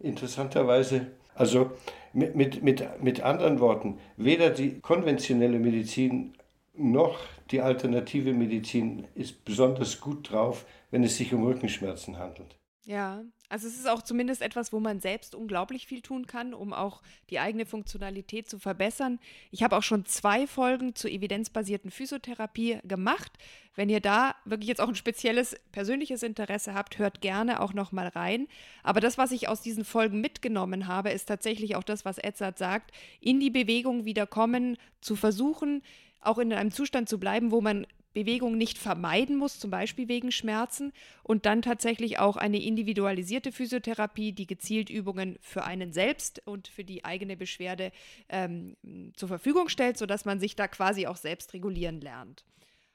Interessanterweise, 0.00 1.06
also 1.34 1.70
mit, 2.12 2.34
mit, 2.34 2.62
mit, 2.64 3.02
mit 3.02 3.22
anderen 3.22 3.60
Worten, 3.60 3.98
weder 4.16 4.50
die 4.50 4.80
konventionelle 4.80 5.60
Medizin 5.60 6.34
noch 6.74 7.18
die 7.50 7.60
alternative 7.60 8.32
Medizin 8.32 9.06
ist 9.14 9.44
besonders 9.44 10.00
gut 10.00 10.30
drauf, 10.30 10.64
wenn 10.90 11.04
es 11.04 11.16
sich 11.16 11.32
um 11.34 11.44
Rückenschmerzen 11.44 12.18
handelt. 12.18 12.59
Ja, 12.90 13.22
also 13.48 13.68
es 13.68 13.76
ist 13.78 13.88
auch 13.88 14.02
zumindest 14.02 14.42
etwas, 14.42 14.72
wo 14.72 14.80
man 14.80 14.98
selbst 14.98 15.36
unglaublich 15.36 15.86
viel 15.86 16.02
tun 16.02 16.26
kann, 16.26 16.52
um 16.52 16.72
auch 16.72 17.02
die 17.30 17.38
eigene 17.38 17.64
Funktionalität 17.64 18.50
zu 18.50 18.58
verbessern. 18.58 19.20
Ich 19.52 19.62
habe 19.62 19.76
auch 19.76 19.84
schon 19.84 20.06
zwei 20.06 20.48
Folgen 20.48 20.96
zur 20.96 21.08
evidenzbasierten 21.08 21.92
Physiotherapie 21.92 22.80
gemacht. 22.82 23.30
Wenn 23.76 23.90
ihr 23.90 24.00
da 24.00 24.34
wirklich 24.44 24.66
jetzt 24.66 24.80
auch 24.80 24.88
ein 24.88 24.96
spezielles 24.96 25.54
persönliches 25.70 26.24
Interesse 26.24 26.74
habt, 26.74 26.98
hört 26.98 27.20
gerne 27.20 27.60
auch 27.60 27.74
noch 27.74 27.92
mal 27.92 28.08
rein. 28.08 28.48
Aber 28.82 28.98
das, 28.98 29.18
was 29.18 29.30
ich 29.30 29.46
aus 29.46 29.62
diesen 29.62 29.84
Folgen 29.84 30.20
mitgenommen 30.20 30.88
habe, 30.88 31.10
ist 31.10 31.26
tatsächlich 31.26 31.76
auch 31.76 31.84
das, 31.84 32.04
was 32.04 32.18
Edzard 32.18 32.58
sagt, 32.58 32.90
in 33.20 33.38
die 33.38 33.50
Bewegung 33.50 34.04
wiederkommen, 34.04 34.76
zu 35.00 35.14
versuchen, 35.14 35.84
auch 36.20 36.38
in 36.38 36.52
einem 36.52 36.72
Zustand 36.72 37.08
zu 37.08 37.20
bleiben, 37.20 37.52
wo 37.52 37.60
man 37.60 37.86
Bewegung 38.12 38.56
nicht 38.56 38.78
vermeiden 38.78 39.36
muss, 39.36 39.58
zum 39.58 39.70
Beispiel 39.70 40.08
wegen 40.08 40.32
Schmerzen, 40.32 40.92
und 41.22 41.46
dann 41.46 41.62
tatsächlich 41.62 42.18
auch 42.18 42.36
eine 42.36 42.62
individualisierte 42.62 43.52
Physiotherapie, 43.52 44.32
die 44.32 44.46
gezielt 44.46 44.90
Übungen 44.90 45.38
für 45.40 45.64
einen 45.64 45.92
selbst 45.92 46.42
und 46.46 46.68
für 46.68 46.84
die 46.84 47.04
eigene 47.04 47.36
Beschwerde 47.36 47.92
ähm, 48.28 48.76
zur 49.14 49.28
Verfügung 49.28 49.68
stellt, 49.68 49.96
sodass 49.98 50.24
man 50.24 50.40
sich 50.40 50.56
da 50.56 50.68
quasi 50.68 51.06
auch 51.06 51.16
selbst 51.16 51.54
regulieren 51.54 52.00
lernt. 52.00 52.44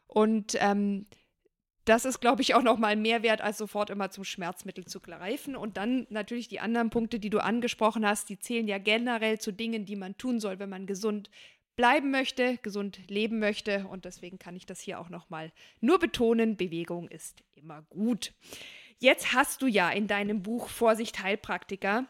Und 0.07 0.55
ähm, 0.59 1.07
das 1.85 2.03
ist, 2.03 2.19
glaube 2.19 2.41
ich, 2.41 2.55
auch 2.55 2.63
nochmal 2.63 2.95
mehr 2.95 3.21
wert, 3.21 3.41
als 3.41 3.59
sofort 3.59 3.91
immer 3.91 4.09
zum 4.09 4.23
Schmerzmittel 4.23 4.85
zu 4.85 4.99
greifen. 4.99 5.55
Und 5.55 5.77
dann 5.77 6.07
natürlich 6.09 6.47
die 6.47 6.59
anderen 6.59 6.89
Punkte, 6.89 7.19
die 7.19 7.29
du 7.29 7.37
angesprochen 7.39 8.05
hast, 8.05 8.27
die 8.29 8.39
zählen 8.39 8.67
ja 8.67 8.79
generell 8.79 9.39
zu 9.39 9.51
Dingen, 9.51 9.85
die 9.85 9.95
man 9.95 10.17
tun 10.17 10.39
soll, 10.39 10.57
wenn 10.57 10.69
man 10.69 10.87
gesund 10.87 11.29
bleiben 11.75 12.11
möchte, 12.11 12.57
gesund 12.57 12.99
leben 13.07 13.39
möchte. 13.39 13.87
Und 13.87 14.05
deswegen 14.05 14.39
kann 14.39 14.55
ich 14.55 14.65
das 14.65 14.79
hier 14.79 14.99
auch 14.99 15.09
nochmal 15.09 15.51
nur 15.81 15.99
betonen, 15.99 16.57
Bewegung 16.57 17.07
ist 17.07 17.43
immer 17.55 17.81
gut. 17.89 18.33
Jetzt 18.99 19.33
hast 19.33 19.61
du 19.61 19.67
ja 19.67 19.89
in 19.89 20.07
deinem 20.07 20.41
Buch 20.41 20.69
Vorsicht 20.69 21.21
Heilpraktiker 21.21 22.05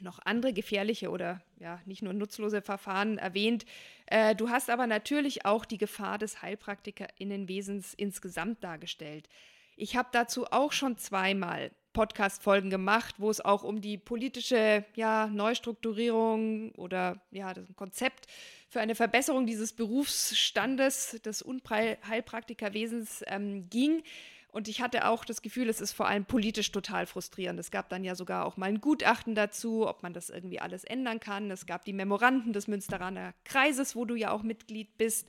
noch 0.00 0.18
andere 0.24 0.52
gefährliche 0.52 1.10
oder 1.10 1.40
ja 1.58 1.80
nicht 1.84 2.02
nur 2.02 2.12
nutzlose 2.12 2.62
Verfahren 2.62 3.18
erwähnt. 3.18 3.64
Äh, 4.06 4.34
du 4.34 4.48
hast 4.48 4.70
aber 4.70 4.86
natürlich 4.86 5.44
auch 5.44 5.64
die 5.64 5.78
Gefahr 5.78 6.18
des 6.18 6.42
Heilpraktikerinnenwesens 6.42 7.94
insgesamt 7.94 8.62
dargestellt. 8.64 9.28
Ich 9.76 9.96
habe 9.96 10.08
dazu 10.12 10.46
auch 10.46 10.72
schon 10.72 10.98
zweimal 10.98 11.72
Podcast-Folgen 11.92 12.70
gemacht, 12.70 13.16
wo 13.18 13.30
es 13.30 13.40
auch 13.40 13.62
um 13.62 13.80
die 13.80 13.98
politische 13.98 14.84
ja, 14.94 15.28
Neustrukturierung 15.28 16.72
oder 16.72 17.22
ja, 17.30 17.54
das 17.54 17.64
Konzept 17.76 18.26
für 18.74 18.80
eine 18.80 18.96
Verbesserung 18.96 19.46
dieses 19.46 19.72
Berufsstandes 19.72 21.20
des 21.24 21.42
Unheilpraktikerwesens 21.42 23.22
ähm, 23.28 23.70
ging. 23.70 24.02
Und 24.48 24.66
ich 24.66 24.80
hatte 24.80 25.06
auch 25.06 25.24
das 25.24 25.42
Gefühl, 25.42 25.68
es 25.68 25.80
ist 25.80 25.92
vor 25.92 26.08
allem 26.08 26.24
politisch 26.24 26.72
total 26.72 27.06
frustrierend. 27.06 27.60
Es 27.60 27.70
gab 27.70 27.88
dann 27.88 28.02
ja 28.02 28.16
sogar 28.16 28.44
auch 28.44 28.56
mal 28.56 28.66
ein 28.66 28.80
Gutachten 28.80 29.36
dazu, 29.36 29.86
ob 29.86 30.02
man 30.02 30.12
das 30.12 30.28
irgendwie 30.28 30.58
alles 30.58 30.82
ändern 30.82 31.20
kann. 31.20 31.52
Es 31.52 31.66
gab 31.66 31.84
die 31.84 31.92
Memoranden 31.92 32.52
des 32.52 32.66
Münsteraner 32.66 33.32
Kreises, 33.44 33.94
wo 33.94 34.06
du 34.06 34.16
ja 34.16 34.32
auch 34.32 34.42
Mitglied 34.42 34.98
bist. 34.98 35.28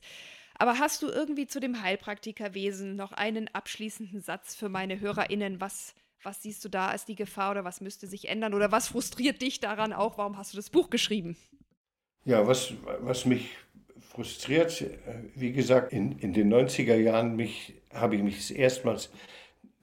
Aber 0.58 0.80
hast 0.80 1.02
du 1.02 1.06
irgendwie 1.06 1.46
zu 1.46 1.60
dem 1.60 1.80
Heilpraktikerwesen 1.82 2.96
noch 2.96 3.12
einen 3.12 3.46
abschließenden 3.54 4.22
Satz 4.22 4.56
für 4.56 4.68
meine 4.68 4.98
HörerInnen? 4.98 5.60
Was 5.60 5.94
was 6.24 6.42
siehst 6.42 6.64
du 6.64 6.68
da 6.68 6.88
als 6.88 7.04
die 7.04 7.14
Gefahr 7.14 7.52
oder 7.52 7.62
was 7.62 7.80
müsste 7.80 8.08
sich 8.08 8.28
ändern 8.28 8.54
oder 8.54 8.72
was 8.72 8.88
frustriert 8.88 9.40
dich 9.40 9.60
daran 9.60 9.92
auch? 9.92 10.18
Warum 10.18 10.36
hast 10.36 10.52
du 10.52 10.56
das 10.56 10.70
Buch 10.70 10.90
geschrieben? 10.90 11.36
Ja, 12.26 12.44
was, 12.44 12.74
was 13.02 13.24
mich 13.24 13.50
frustriert, 14.00 14.80
äh, 14.80 14.88
wie 15.36 15.52
gesagt, 15.52 15.92
in, 15.92 16.18
in 16.18 16.32
den 16.32 16.52
90er 16.52 16.96
Jahren 16.96 17.36
mich, 17.36 17.74
habe 17.94 18.16
ich 18.16 18.22
mich 18.22 18.58
erstmals 18.58 19.10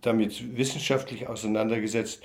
damit 0.01 0.57
wissenschaftlich 0.57 1.27
auseinandergesetzt. 1.27 2.21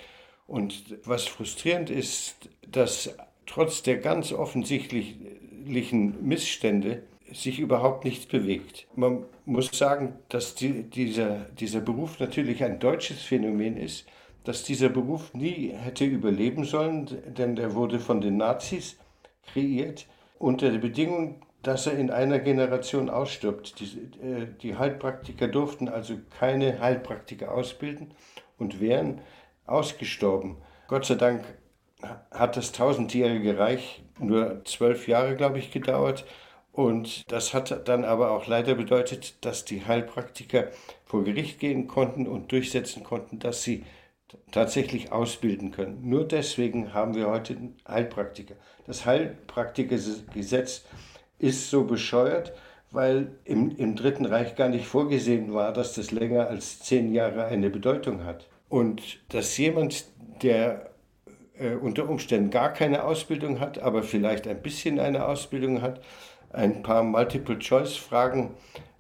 Und 0.49 0.99
was 1.05 1.29
frustrierend 1.29 1.89
ist, 1.89 2.51
dass 2.67 3.15
trotz 3.47 3.85
der 3.85 3.99
ganz 3.99 4.33
offensichtlichen 4.33 6.27
Missstände 6.27 7.05
sich 7.33 7.61
überhaupt 7.61 8.05
nichts 8.05 8.27
bewegt. 8.27 8.89
Man 8.97 9.25
muss 9.45 9.71
sagen, 9.73 10.19
dass 10.31 10.57
die, 10.57 10.83
dieser, 10.83 11.47
dieser 11.61 11.81
Beruf 11.81 12.19
natürlich 12.19 12.65
ein 12.65 12.81
deutsches 12.81 13.23
Phänomen 13.23 13.77
ist, 13.77 14.05
dass 14.43 14.65
dieser 14.65 14.89
Beruf 14.89 15.33
nie 15.33 15.73
hätte 15.77 16.07
überleben 16.07 16.65
sollen, 16.65 17.07
denn 17.37 17.55
der 17.55 17.75
wurde 17.75 18.01
von 18.01 18.21
den 18.21 18.39
Nazis 18.39 18.97
kreiert 19.53 20.07
unter 20.39 20.71
der 20.71 20.79
Bedingung, 20.79 21.43
dass 21.63 21.87
er 21.87 21.99
in 21.99 22.11
einer 22.11 22.39
Generation 22.39 23.11
ausstirbt. 23.11 23.81
Die, 23.81 23.85
äh, 24.25 24.47
die 24.63 24.77
Heilpraktiker 24.77 25.49
durften 25.49 25.89
also 25.89 26.15
keine 26.39 26.81
Heilpraktiker 26.81 27.53
ausbilden 27.53 28.15
und 28.59 28.81
wären 28.81 29.21
ausgestorben. 29.67 30.57
Gott 30.87 31.05
sei 31.05 31.17
Dank 31.17 31.45
hat 32.31 32.57
das 32.57 32.73
tausendjährige 32.73 33.59
Reich 33.59 34.03
nur 34.19 34.65
zwölf 34.65 35.09
Jahre, 35.09 35.37
glaube 35.37 35.59
ich, 35.59 35.71
gedauert. 35.71 36.25
Und 36.73 37.31
das 37.33 37.55
hat 37.55 37.89
dann 37.89 38.05
aber 38.05 38.31
auch 38.31 38.47
leider 38.47 38.77
bedeutet, 38.77 39.45
dass 39.45 39.65
die 39.65 39.85
Heilpraktiker 39.85 40.69
vor 41.05 41.25
Gericht 41.25 41.59
gehen 41.59 41.89
konnten 41.89 42.29
und 42.29 42.53
durchsetzen 42.53 43.03
konnten, 43.03 43.41
dass 43.41 43.65
sie 43.65 43.85
tatsächlich 44.51 45.13
ausbilden 45.13 45.71
können. 45.71 46.09
Nur 46.09 46.27
deswegen 46.27 46.93
haben 46.93 47.15
wir 47.15 47.29
heute 47.29 47.57
Heilpraktiker. 47.87 48.55
Das 48.87 49.07
Heilpraktikergesetz 49.07 50.85
ist 51.39 51.71
so 51.71 51.85
bescheuert, 51.85 52.53
weil 52.91 53.33
im, 53.45 53.77
im 53.77 53.97
Dritten 53.97 54.25
Reich 54.27 54.57
gar 54.57 54.69
nicht 54.69 54.87
vorgesehen 54.87 55.53
war, 55.53 55.73
dass 55.73 55.95
das 55.95 56.11
länger 56.11 56.49
als 56.49 56.81
zehn 56.81 57.13
Jahre 57.13 57.45
eine 57.47 57.71
Bedeutung 57.71 58.25
hat. 58.25 58.49
Und 58.69 59.21
dass 59.33 59.57
jemand, 59.57 60.07
der 60.43 60.91
äh, 61.59 61.75
unter 61.75 62.09
Umständen 62.09 62.51
gar 62.51 62.73
keine 62.73 63.05
Ausbildung 63.05 63.61
hat, 63.61 63.79
aber 63.79 64.03
vielleicht 64.03 64.47
ein 64.47 64.63
bisschen 64.63 65.01
eine 65.01 65.27
Ausbildung 65.27 65.83
hat, 65.83 66.01
ein 66.53 66.83
paar 66.83 67.03
Multiple-Choice-Fragen 67.03 68.55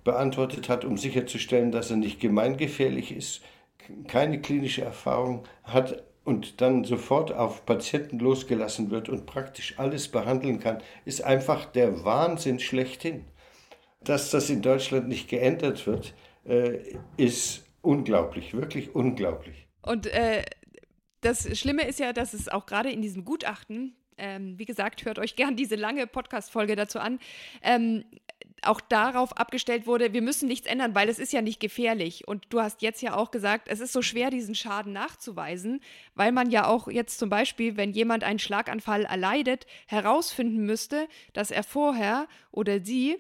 beantwortet 0.05 0.69
hat, 0.69 0.85
um 0.85 0.97
sicherzustellen, 0.97 1.73
dass 1.73 1.91
er 1.91 1.97
nicht 1.97 2.21
gemeingefährlich 2.21 3.15
ist, 3.15 3.43
keine 4.07 4.41
klinische 4.41 4.83
Erfahrung 4.83 5.45
hat 5.65 6.03
und 6.25 6.61
dann 6.61 6.85
sofort 6.85 7.33
auf 7.33 7.65
Patienten 7.65 8.19
losgelassen 8.19 8.91
wird 8.91 9.09
und 9.09 9.27
praktisch 9.27 9.79
alles 9.79 10.09
behandeln 10.09 10.61
kann, 10.61 10.83
ist 11.05 11.23
einfach 11.25 11.65
der 11.65 12.05
Wahnsinn 12.05 12.61
schlechthin. 12.61 13.25
Dass 14.03 14.31
das 14.31 14.51
in 14.51 14.63
Deutschland 14.63 15.09
nicht 15.09 15.29
geändert 15.29 15.87
wird, 15.87 16.15
äh, 16.45 16.81
ist 17.17 17.65
unglaublich, 17.83 18.55
wirklich 18.55 18.95
unglaublich. 18.95 19.67
Und 19.83 20.07
äh, 20.07 20.45
das 21.23 21.59
Schlimme 21.59 21.87
ist 21.87 21.99
ja, 21.99 22.13
dass 22.13 22.35
es 22.35 22.49
auch 22.49 22.67
gerade 22.67 22.91
in 22.91 23.03
diesem 23.03 23.25
Gutachten 23.25 23.97
ähm, 24.19 24.59
wie 24.59 24.65
gesagt, 24.65 25.05
hört 25.05 25.19
euch 25.19 25.37
gern 25.37 25.57
diese 25.57 25.77
lange 25.77 26.07
Podcast-Folge 26.07 26.77
dazu 26.77 26.99
an, 26.99 27.19
ähm, 27.63 28.05
auch 28.63 28.81
darauf 28.81 29.37
abgestellt 29.37 29.87
wurde, 29.87 30.13
wir 30.13 30.23
müssen 30.23 30.49
nichts 30.49 30.67
ändern, 30.67 30.95
weil 30.95 31.09
es 31.09 31.19
ist 31.19 31.33
ja 31.33 31.43
nicht 31.43 31.61
gefährlich. 31.61 32.27
Und 32.27 32.47
du 32.51 32.61
hast 32.61 32.83
jetzt 32.83 33.03
ja 33.03 33.17
auch 33.17 33.31
gesagt, 33.31 33.69
es 33.69 33.81
ist 33.81 33.93
so 33.93 34.03
schwer, 34.03 34.31
diesen 34.31 34.55
Schaden 34.55 34.93
nachzuweisen, 34.93 35.81
weil 36.15 36.33
man 36.33 36.51
ja 36.51 36.67
auch 36.67 36.89
jetzt 36.89 37.19
zum 37.19 37.31
Beispiel, 37.31 37.77
wenn 37.77 37.93
jemand 37.93 38.25
einen 38.25 38.39
Schlaganfall 38.39 39.05
erleidet, 39.05 39.67
herausfinden 39.87 40.65
müsste, 40.65 41.09
dass 41.33 41.51
er 41.51 41.63
vorher 41.63 42.27
oder 42.51 42.81
sie 42.85 43.17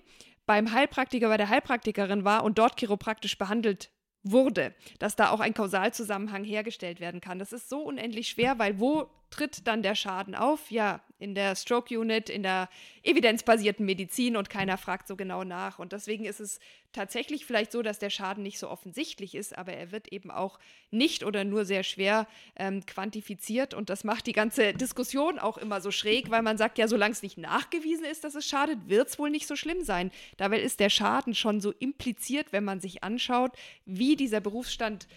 beim 0.46 0.72
Heilpraktiker, 0.72 1.28
bei 1.28 1.36
der 1.36 1.50
Heilpraktikerin 1.50 2.24
war 2.24 2.42
und 2.42 2.58
dort 2.58 2.78
chiropraktisch 2.78 3.36
behandelt 3.36 3.90
wurde, 4.22 4.74
dass 4.98 5.16
da 5.16 5.30
auch 5.30 5.40
ein 5.40 5.54
Kausalzusammenhang 5.54 6.44
hergestellt 6.44 7.00
werden 7.00 7.20
kann. 7.20 7.38
Das 7.38 7.52
ist 7.52 7.68
so 7.68 7.80
unendlich 7.80 8.28
schwer, 8.28 8.58
weil 8.58 8.80
wo 8.80 9.10
tritt 9.30 9.66
dann 9.66 9.82
der 9.82 9.94
Schaden 9.94 10.34
auf? 10.34 10.70
Ja, 10.70 11.00
in 11.18 11.34
der 11.34 11.56
Stroke 11.56 11.98
Unit, 11.98 12.30
in 12.30 12.42
der 12.42 12.68
evidenzbasierten 13.02 13.84
Medizin 13.84 14.36
und 14.36 14.48
keiner 14.48 14.78
fragt 14.78 15.08
so 15.08 15.16
genau 15.16 15.42
nach. 15.42 15.78
Und 15.78 15.92
deswegen 15.92 16.24
ist 16.24 16.38
es 16.38 16.60
tatsächlich 16.92 17.44
vielleicht 17.44 17.72
so, 17.72 17.82
dass 17.82 17.98
der 17.98 18.10
Schaden 18.10 18.42
nicht 18.42 18.58
so 18.58 18.68
offensichtlich 18.68 19.34
ist, 19.34 19.58
aber 19.58 19.72
er 19.72 19.90
wird 19.90 20.12
eben 20.12 20.30
auch 20.30 20.58
nicht 20.90 21.24
oder 21.24 21.44
nur 21.44 21.64
sehr 21.64 21.82
schwer 21.82 22.28
ähm, 22.56 22.86
quantifiziert. 22.86 23.74
Und 23.74 23.90
das 23.90 24.04
macht 24.04 24.26
die 24.26 24.32
ganze 24.32 24.72
Diskussion 24.74 25.38
auch 25.38 25.58
immer 25.58 25.80
so 25.80 25.90
schräg, 25.90 26.30
weil 26.30 26.42
man 26.42 26.56
sagt, 26.56 26.78
ja, 26.78 26.86
solange 26.86 27.12
es 27.12 27.22
nicht 27.22 27.36
nachgewiesen 27.36 28.04
ist, 28.04 28.22
dass 28.22 28.36
es 28.36 28.46
schadet, 28.46 28.88
wird 28.88 29.08
es 29.08 29.18
wohl 29.18 29.30
nicht 29.30 29.48
so 29.48 29.56
schlimm 29.56 29.82
sein. 29.82 30.12
Dabei 30.36 30.60
ist 30.60 30.78
der 30.78 30.90
Schaden 30.90 31.34
schon 31.34 31.60
so 31.60 31.72
impliziert, 31.72 32.52
wenn 32.52 32.64
man 32.64 32.80
sich 32.80 33.02
anschaut, 33.02 33.52
wie 33.84 34.14
dieser 34.14 34.40
Berufsstand 34.40 35.08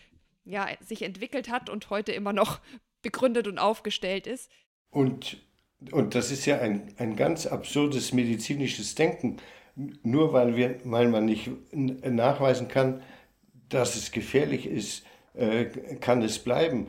ja, 0.45 0.67
sich 0.79 1.03
entwickelt 1.03 1.49
hat 1.49 1.69
und 1.69 1.91
heute 1.91 2.11
immer 2.11 2.33
noch 2.33 2.59
begründet 3.01 3.47
und 3.47 3.57
aufgestellt 3.57 4.27
ist. 4.27 4.49
Und, 4.89 5.37
und 5.91 6.15
das 6.15 6.31
ist 6.31 6.45
ja 6.45 6.59
ein, 6.59 6.93
ein 6.97 7.15
ganz 7.15 7.45
absurdes 7.45 8.13
medizinisches 8.13 8.95
Denken. 8.95 9.37
Nur 10.03 10.33
weil, 10.33 10.55
wir, 10.55 10.75
weil 10.83 11.07
man 11.07 11.25
nicht 11.25 11.49
nachweisen 11.71 12.67
kann, 12.67 13.01
dass 13.69 13.95
es 13.95 14.11
gefährlich 14.11 14.65
ist, 14.65 15.05
äh, 15.33 15.65
kann 16.01 16.21
es 16.21 16.39
bleiben. 16.39 16.87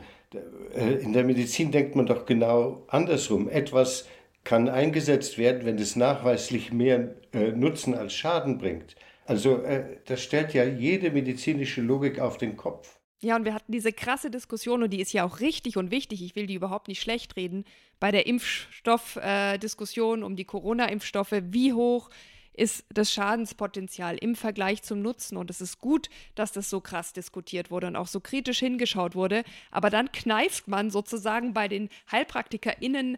Äh, 0.75 0.95
in 0.95 1.13
der 1.13 1.23
Medizin 1.23 1.71
denkt 1.71 1.95
man 1.95 2.05
doch 2.05 2.25
genau 2.25 2.83
andersrum. 2.87 3.49
Etwas 3.49 4.07
kann 4.43 4.67
eingesetzt 4.67 5.37
werden, 5.37 5.65
wenn 5.65 5.77
es 5.77 5.95
nachweislich 5.95 6.73
mehr 6.73 7.15
äh, 7.31 7.51
Nutzen 7.51 7.95
als 7.95 8.13
Schaden 8.13 8.57
bringt. 8.57 8.95
Also 9.25 9.63
das 10.05 10.21
stellt 10.21 10.53
ja 10.53 10.65
jede 10.65 11.09
medizinische 11.09 11.81
Logik 11.81 12.19
auf 12.19 12.37
den 12.37 12.57
Kopf. 12.57 12.99
Ja, 13.23 13.37
und 13.37 13.45
wir 13.45 13.53
hatten 13.53 13.71
diese 13.71 13.93
krasse 13.93 14.29
Diskussion 14.29 14.83
und 14.83 14.89
die 14.89 14.99
ist 14.99 15.13
ja 15.13 15.23
auch 15.23 15.39
richtig 15.39 15.77
und 15.77 15.91
wichtig. 15.91 16.21
Ich 16.21 16.35
will 16.35 16.45
die 16.45 16.55
überhaupt 16.55 16.89
nicht 16.89 17.01
schlecht 17.01 17.37
reden. 17.37 17.63
Bei 18.01 18.11
der 18.11 18.27
Impfstoffdiskussion 18.27 20.21
äh, 20.21 20.25
um 20.25 20.35
die 20.35 20.43
Corona-Impfstoffe, 20.43 21.31
wie 21.41 21.71
hoch 21.71 22.09
ist 22.51 22.85
das 22.89 23.13
Schadenspotenzial 23.13 24.17
im 24.17 24.35
Vergleich 24.35 24.83
zum 24.83 25.01
Nutzen. 25.01 25.37
Und 25.37 25.49
es 25.49 25.61
ist 25.61 25.79
gut, 25.79 26.09
dass 26.35 26.51
das 26.51 26.69
so 26.69 26.81
krass 26.81 27.13
diskutiert 27.13 27.71
wurde 27.71 27.87
und 27.87 27.95
auch 27.95 28.07
so 28.07 28.19
kritisch 28.19 28.59
hingeschaut 28.59 29.15
wurde. 29.15 29.45
Aber 29.71 29.89
dann 29.89 30.11
kneift 30.11 30.67
man 30.67 30.91
sozusagen 30.91 31.53
bei 31.53 31.69
den 31.69 31.87
HeilpraktikerInnen 32.11 33.17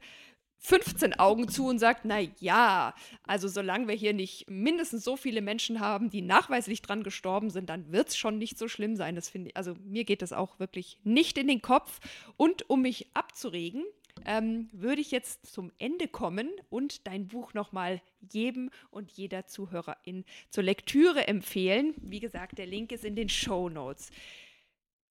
15 0.65 1.13
Augen 1.19 1.47
zu 1.47 1.67
und 1.67 1.79
sagt, 1.79 2.05
na 2.05 2.19
ja, 2.39 2.93
also 3.23 3.47
solange 3.47 3.87
wir 3.87 3.95
hier 3.95 4.13
nicht 4.13 4.49
mindestens 4.49 5.03
so 5.03 5.15
viele 5.15 5.41
Menschen 5.41 5.79
haben, 5.79 6.09
die 6.09 6.21
nachweislich 6.21 6.81
dran 6.81 7.03
gestorben 7.03 7.49
sind, 7.49 7.69
dann 7.69 7.91
wird 7.91 8.09
es 8.09 8.17
schon 8.17 8.37
nicht 8.37 8.57
so 8.57 8.67
schlimm 8.67 8.95
sein. 8.95 9.15
Das 9.15 9.29
finde 9.29 9.55
also 9.55 9.75
mir 9.83 10.03
geht 10.03 10.21
das 10.21 10.33
auch 10.33 10.59
wirklich 10.59 10.99
nicht 11.03 11.37
in 11.37 11.47
den 11.47 11.61
Kopf. 11.61 11.99
Und 12.37 12.69
um 12.69 12.81
mich 12.81 13.07
abzuregen, 13.13 13.83
ähm, 14.25 14.69
würde 14.71 15.01
ich 15.01 15.11
jetzt 15.11 15.45
zum 15.45 15.71
Ende 15.77 16.07
kommen 16.07 16.49
und 16.69 17.05
dein 17.07 17.27
Buch 17.27 17.53
nochmal 17.53 18.01
jedem 18.31 18.69
und 18.89 19.11
jeder 19.11 19.47
Zuhörerin 19.47 20.25
zur 20.49 20.63
Lektüre 20.63 21.27
empfehlen. 21.27 21.93
Wie 21.97 22.19
gesagt, 22.19 22.57
der 22.57 22.65
Link 22.65 22.91
ist 22.91 23.03
in 23.03 23.15
den 23.15 23.29
Show 23.29 23.69
Notes. 23.69 24.09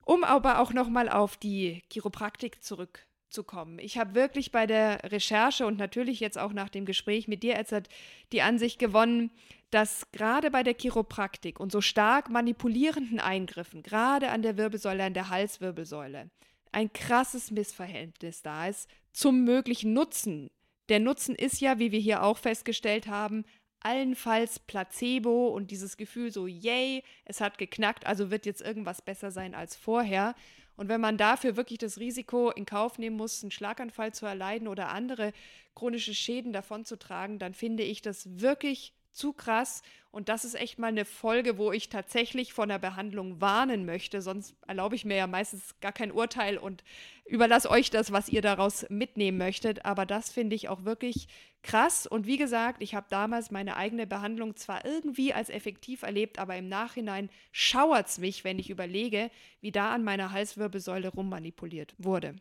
Um 0.05 0.25
aber 0.25 0.59
auch 0.59 0.73
nochmal 0.73 1.09
auf 1.09 1.37
die 1.37 1.83
Chiropraktik 1.91 2.63
zurückzukommen. 3.35 3.79
Ich 3.79 3.99
habe 3.99 4.15
wirklich 4.15 4.53
bei 4.53 4.67
der 4.67 5.01
Recherche 5.11 5.67
und 5.67 5.79
natürlich 5.79 6.21
jetzt 6.21 6.39
auch 6.39 6.53
nach 6.53 6.69
dem 6.69 6.85
Gespräch 6.85 7.29
mit 7.29 7.43
dir, 7.43 7.57
Edzard, 7.57 7.89
die 8.33 8.43
Ansicht 8.43 8.79
gewonnen, 8.79 9.31
dass 9.71 10.11
gerade 10.13 10.51
bei 10.51 10.63
der 10.63 10.75
Chiropraktik 10.75 11.59
und 11.59 11.73
so 11.73 11.81
stark 11.81 12.31
manipulierenden 12.31 13.21
Eingriffen, 13.21 13.83
gerade 13.83 14.31
an 14.31 14.43
der 14.43 14.57
Wirbelsäule, 14.57 15.05
an 15.05 15.15
der 15.15 15.31
Halswirbelsäule, 15.31 16.31
ein 16.73 16.93
krasses 16.93 17.51
Missverhältnis 17.51 18.43
da 18.43 18.69
ist 18.69 18.89
zum 19.13 19.45
möglichen 19.45 19.93
Nutzen. 19.93 20.51
Der 20.89 21.01
Nutzen 21.01 21.35
ist 21.35 21.61
ja, 21.61 21.79
wie 21.79 21.93
wir 21.93 22.01
hier 22.01 22.23
auch 22.23 22.39
festgestellt 22.39 23.07
haben, 23.07 23.45
allenfalls 23.81 24.59
Placebo 24.61 25.49
und 25.49 25.71
dieses 25.71 25.97
Gefühl 25.97 26.33
so, 26.33 26.47
yay, 26.47 27.03
es 27.25 27.41
hat 27.41 27.59
geknackt, 27.59 28.07
also 28.07 28.31
wird 28.31 28.47
jetzt 28.47 28.63
irgendwas 28.63 29.03
besser 29.03 29.31
sein 29.31 29.55
als 29.55 29.77
vorher. 29.77 30.35
Und 30.77 30.89
wenn 30.89 31.01
man 31.01 31.17
dafür 31.17 31.57
wirklich 31.57 31.79
das 31.79 31.99
Risiko 31.99 32.51
in 32.51 32.67
Kauf 32.67 32.99
nehmen 32.99 33.17
muss, 33.17 33.43
einen 33.43 33.51
Schlaganfall 33.51 34.13
zu 34.13 34.27
erleiden 34.27 34.69
oder 34.69 34.89
andere 34.89 35.33
chronische 35.75 36.15
Schäden 36.15 36.53
davonzutragen, 36.53 37.39
dann 37.39 37.55
finde 37.55 37.83
ich 37.83 38.03
das 38.03 38.41
wirklich 38.41 38.93
zu 39.15 39.33
krass. 39.33 39.83
Und 40.11 40.29
das 40.29 40.45
ist 40.45 40.55
echt 40.55 40.79
mal 40.79 40.89
eine 40.89 41.05
Folge, 41.05 41.59
wo 41.59 41.73
ich 41.73 41.89
tatsächlich 41.89 42.53
von 42.53 42.69
der 42.69 42.79
Behandlung 42.79 43.41
warnen 43.41 43.85
möchte. 43.85 44.23
Sonst 44.23 44.55
erlaube 44.67 44.95
ich 44.95 45.05
mir 45.05 45.17
ja 45.17 45.27
meistens 45.27 45.75
gar 45.81 45.93
kein 45.93 46.13
Urteil 46.13 46.57
und 46.57 46.85
überlasse 47.25 47.71
euch 47.71 47.91
das, 47.91 48.13
was 48.13 48.29
ihr 48.29 48.43
daraus 48.43 48.87
mitnehmen 48.91 49.39
möchtet. 49.39 49.85
Aber 49.85 50.07
das 50.07 50.31
finde 50.31 50.55
ich 50.55 50.69
auch 50.69 50.85
wirklich 50.85 51.27
krass. 51.63 52.07
Und 52.07 52.27
wie 52.27 52.37
gesagt, 52.37 52.81
ich 52.81 52.95
habe 52.95 53.07
damals 53.11 53.51
meine 53.51 53.77
eigene 53.77 54.07
Behandlung 54.07 54.55
zwar 54.55 54.85
irgendwie 54.85 55.33
als 55.33 55.51
effektiv 55.51 56.03
erlebt, 56.03 56.39
aber 56.39 56.57
im 56.57 56.69
Nachhinein 56.69 57.29
schauert 57.51 58.07
es 58.07 58.19
mich, 58.19 58.45
wenn 58.45 58.61
ich 58.61 58.71
überlege, 58.71 59.31
wie 59.61 59.73
da 59.73 59.93
an 59.93 60.05
meiner 60.05 60.31
Halswirbelsäule 60.31 61.09
rummanipuliert 61.09 61.95
wurde. 61.99 62.37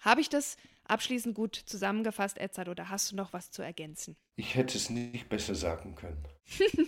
Habe 0.00 0.20
ich 0.20 0.28
das 0.28 0.56
abschließend 0.88 1.34
gut 1.34 1.56
zusammengefasst, 1.56 2.38
Edzard, 2.38 2.68
oder 2.68 2.88
hast 2.88 3.12
du 3.12 3.16
noch 3.16 3.32
was 3.32 3.50
zu 3.50 3.62
ergänzen? 3.62 4.16
Ich 4.36 4.54
hätte 4.54 4.78
es 4.78 4.88
nicht 4.88 5.28
besser 5.28 5.56
sagen 5.56 5.96
können. 5.96 6.24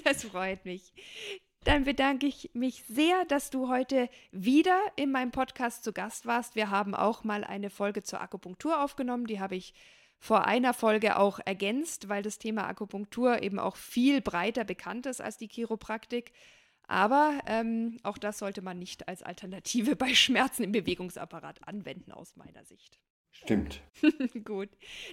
das 0.05 0.23
freut 0.25 0.65
mich. 0.65 0.93
Dann 1.65 1.85
bedanke 1.85 2.27
ich 2.27 2.51
mich 2.55 2.85
sehr, 2.89 3.25
dass 3.27 3.51
du 3.51 3.69
heute 3.69 4.09
wieder 4.31 4.81
in 4.97 5.11
meinem 5.11 5.31
Podcast 5.31 5.85
zu 5.85 5.93
Gast 5.93 6.27
warst. 6.27 6.55
Wir 6.55 6.71
haben 6.71 6.95
auch 6.95 7.25
mal 7.25 7.45
eine 7.45 7.69
Folge 7.69 8.03
zur 8.03 8.21
Akupunktur 8.21 8.83
aufgenommen. 8.83 9.27
Die 9.27 9.41
habe 9.41 9.57
ich 9.57 9.75
vor 10.19 10.47
einer 10.47 10.75
Folge 10.75 11.19
auch 11.19 11.41
ergänzt, 11.45 12.09
weil 12.09 12.23
das 12.23 12.39
Thema 12.39 12.67
Akupunktur 12.67 13.43
eben 13.43 13.59
auch 13.59 13.77
viel 13.77 14.21
breiter 14.21 14.65
bekannt 14.65 15.07
ist 15.07 15.21
als 15.21 15.37
die 15.39 15.49
Chiropraktik. 15.49 16.33
Aber 16.87 17.41
ähm, 17.47 17.99
auch 18.03 18.19
das 18.19 18.39
sollte 18.39 18.63
man 18.63 18.79
nicht 18.79 19.07
als 19.07 19.23
Alternative 19.23 19.97
bei 19.97 20.15
Schmerzen 20.15 20.65
im 20.65 20.73
Bewegungsapparat 20.73 21.67
anwenden, 21.67 22.13
aus 22.13 22.37
meiner 22.37 22.65
Sicht. 22.65 22.99
Stimmt. 23.33 23.83
Gut, 24.45 24.69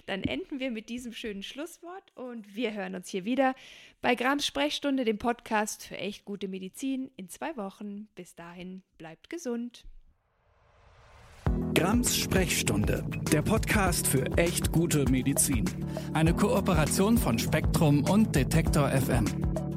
dann 0.06 0.22
enden 0.22 0.60
wir 0.60 0.70
mit 0.70 0.88
diesem 0.88 1.12
schönen 1.12 1.42
Schlusswort 1.42 2.12
und 2.14 2.54
wir 2.54 2.74
hören 2.74 2.94
uns 2.94 3.08
hier 3.08 3.24
wieder 3.24 3.54
bei 4.00 4.14
Grams 4.14 4.46
Sprechstunde, 4.46 5.04
dem 5.04 5.18
Podcast 5.18 5.86
für 5.86 5.96
echt 5.96 6.24
gute 6.24 6.48
Medizin 6.48 7.10
in 7.16 7.28
zwei 7.28 7.56
Wochen. 7.56 8.08
Bis 8.14 8.34
dahin, 8.34 8.82
bleibt 8.98 9.30
gesund. 9.30 9.84
Grams 11.74 12.16
Sprechstunde, 12.16 13.04
der 13.32 13.42
Podcast 13.42 14.06
für 14.06 14.24
echt 14.36 14.72
gute 14.72 15.04
Medizin. 15.10 15.64
Eine 16.12 16.34
Kooperation 16.34 17.16
von 17.16 17.38
Spektrum 17.38 18.04
und 18.04 18.34
Detektor 18.34 18.90
FM. 18.90 19.67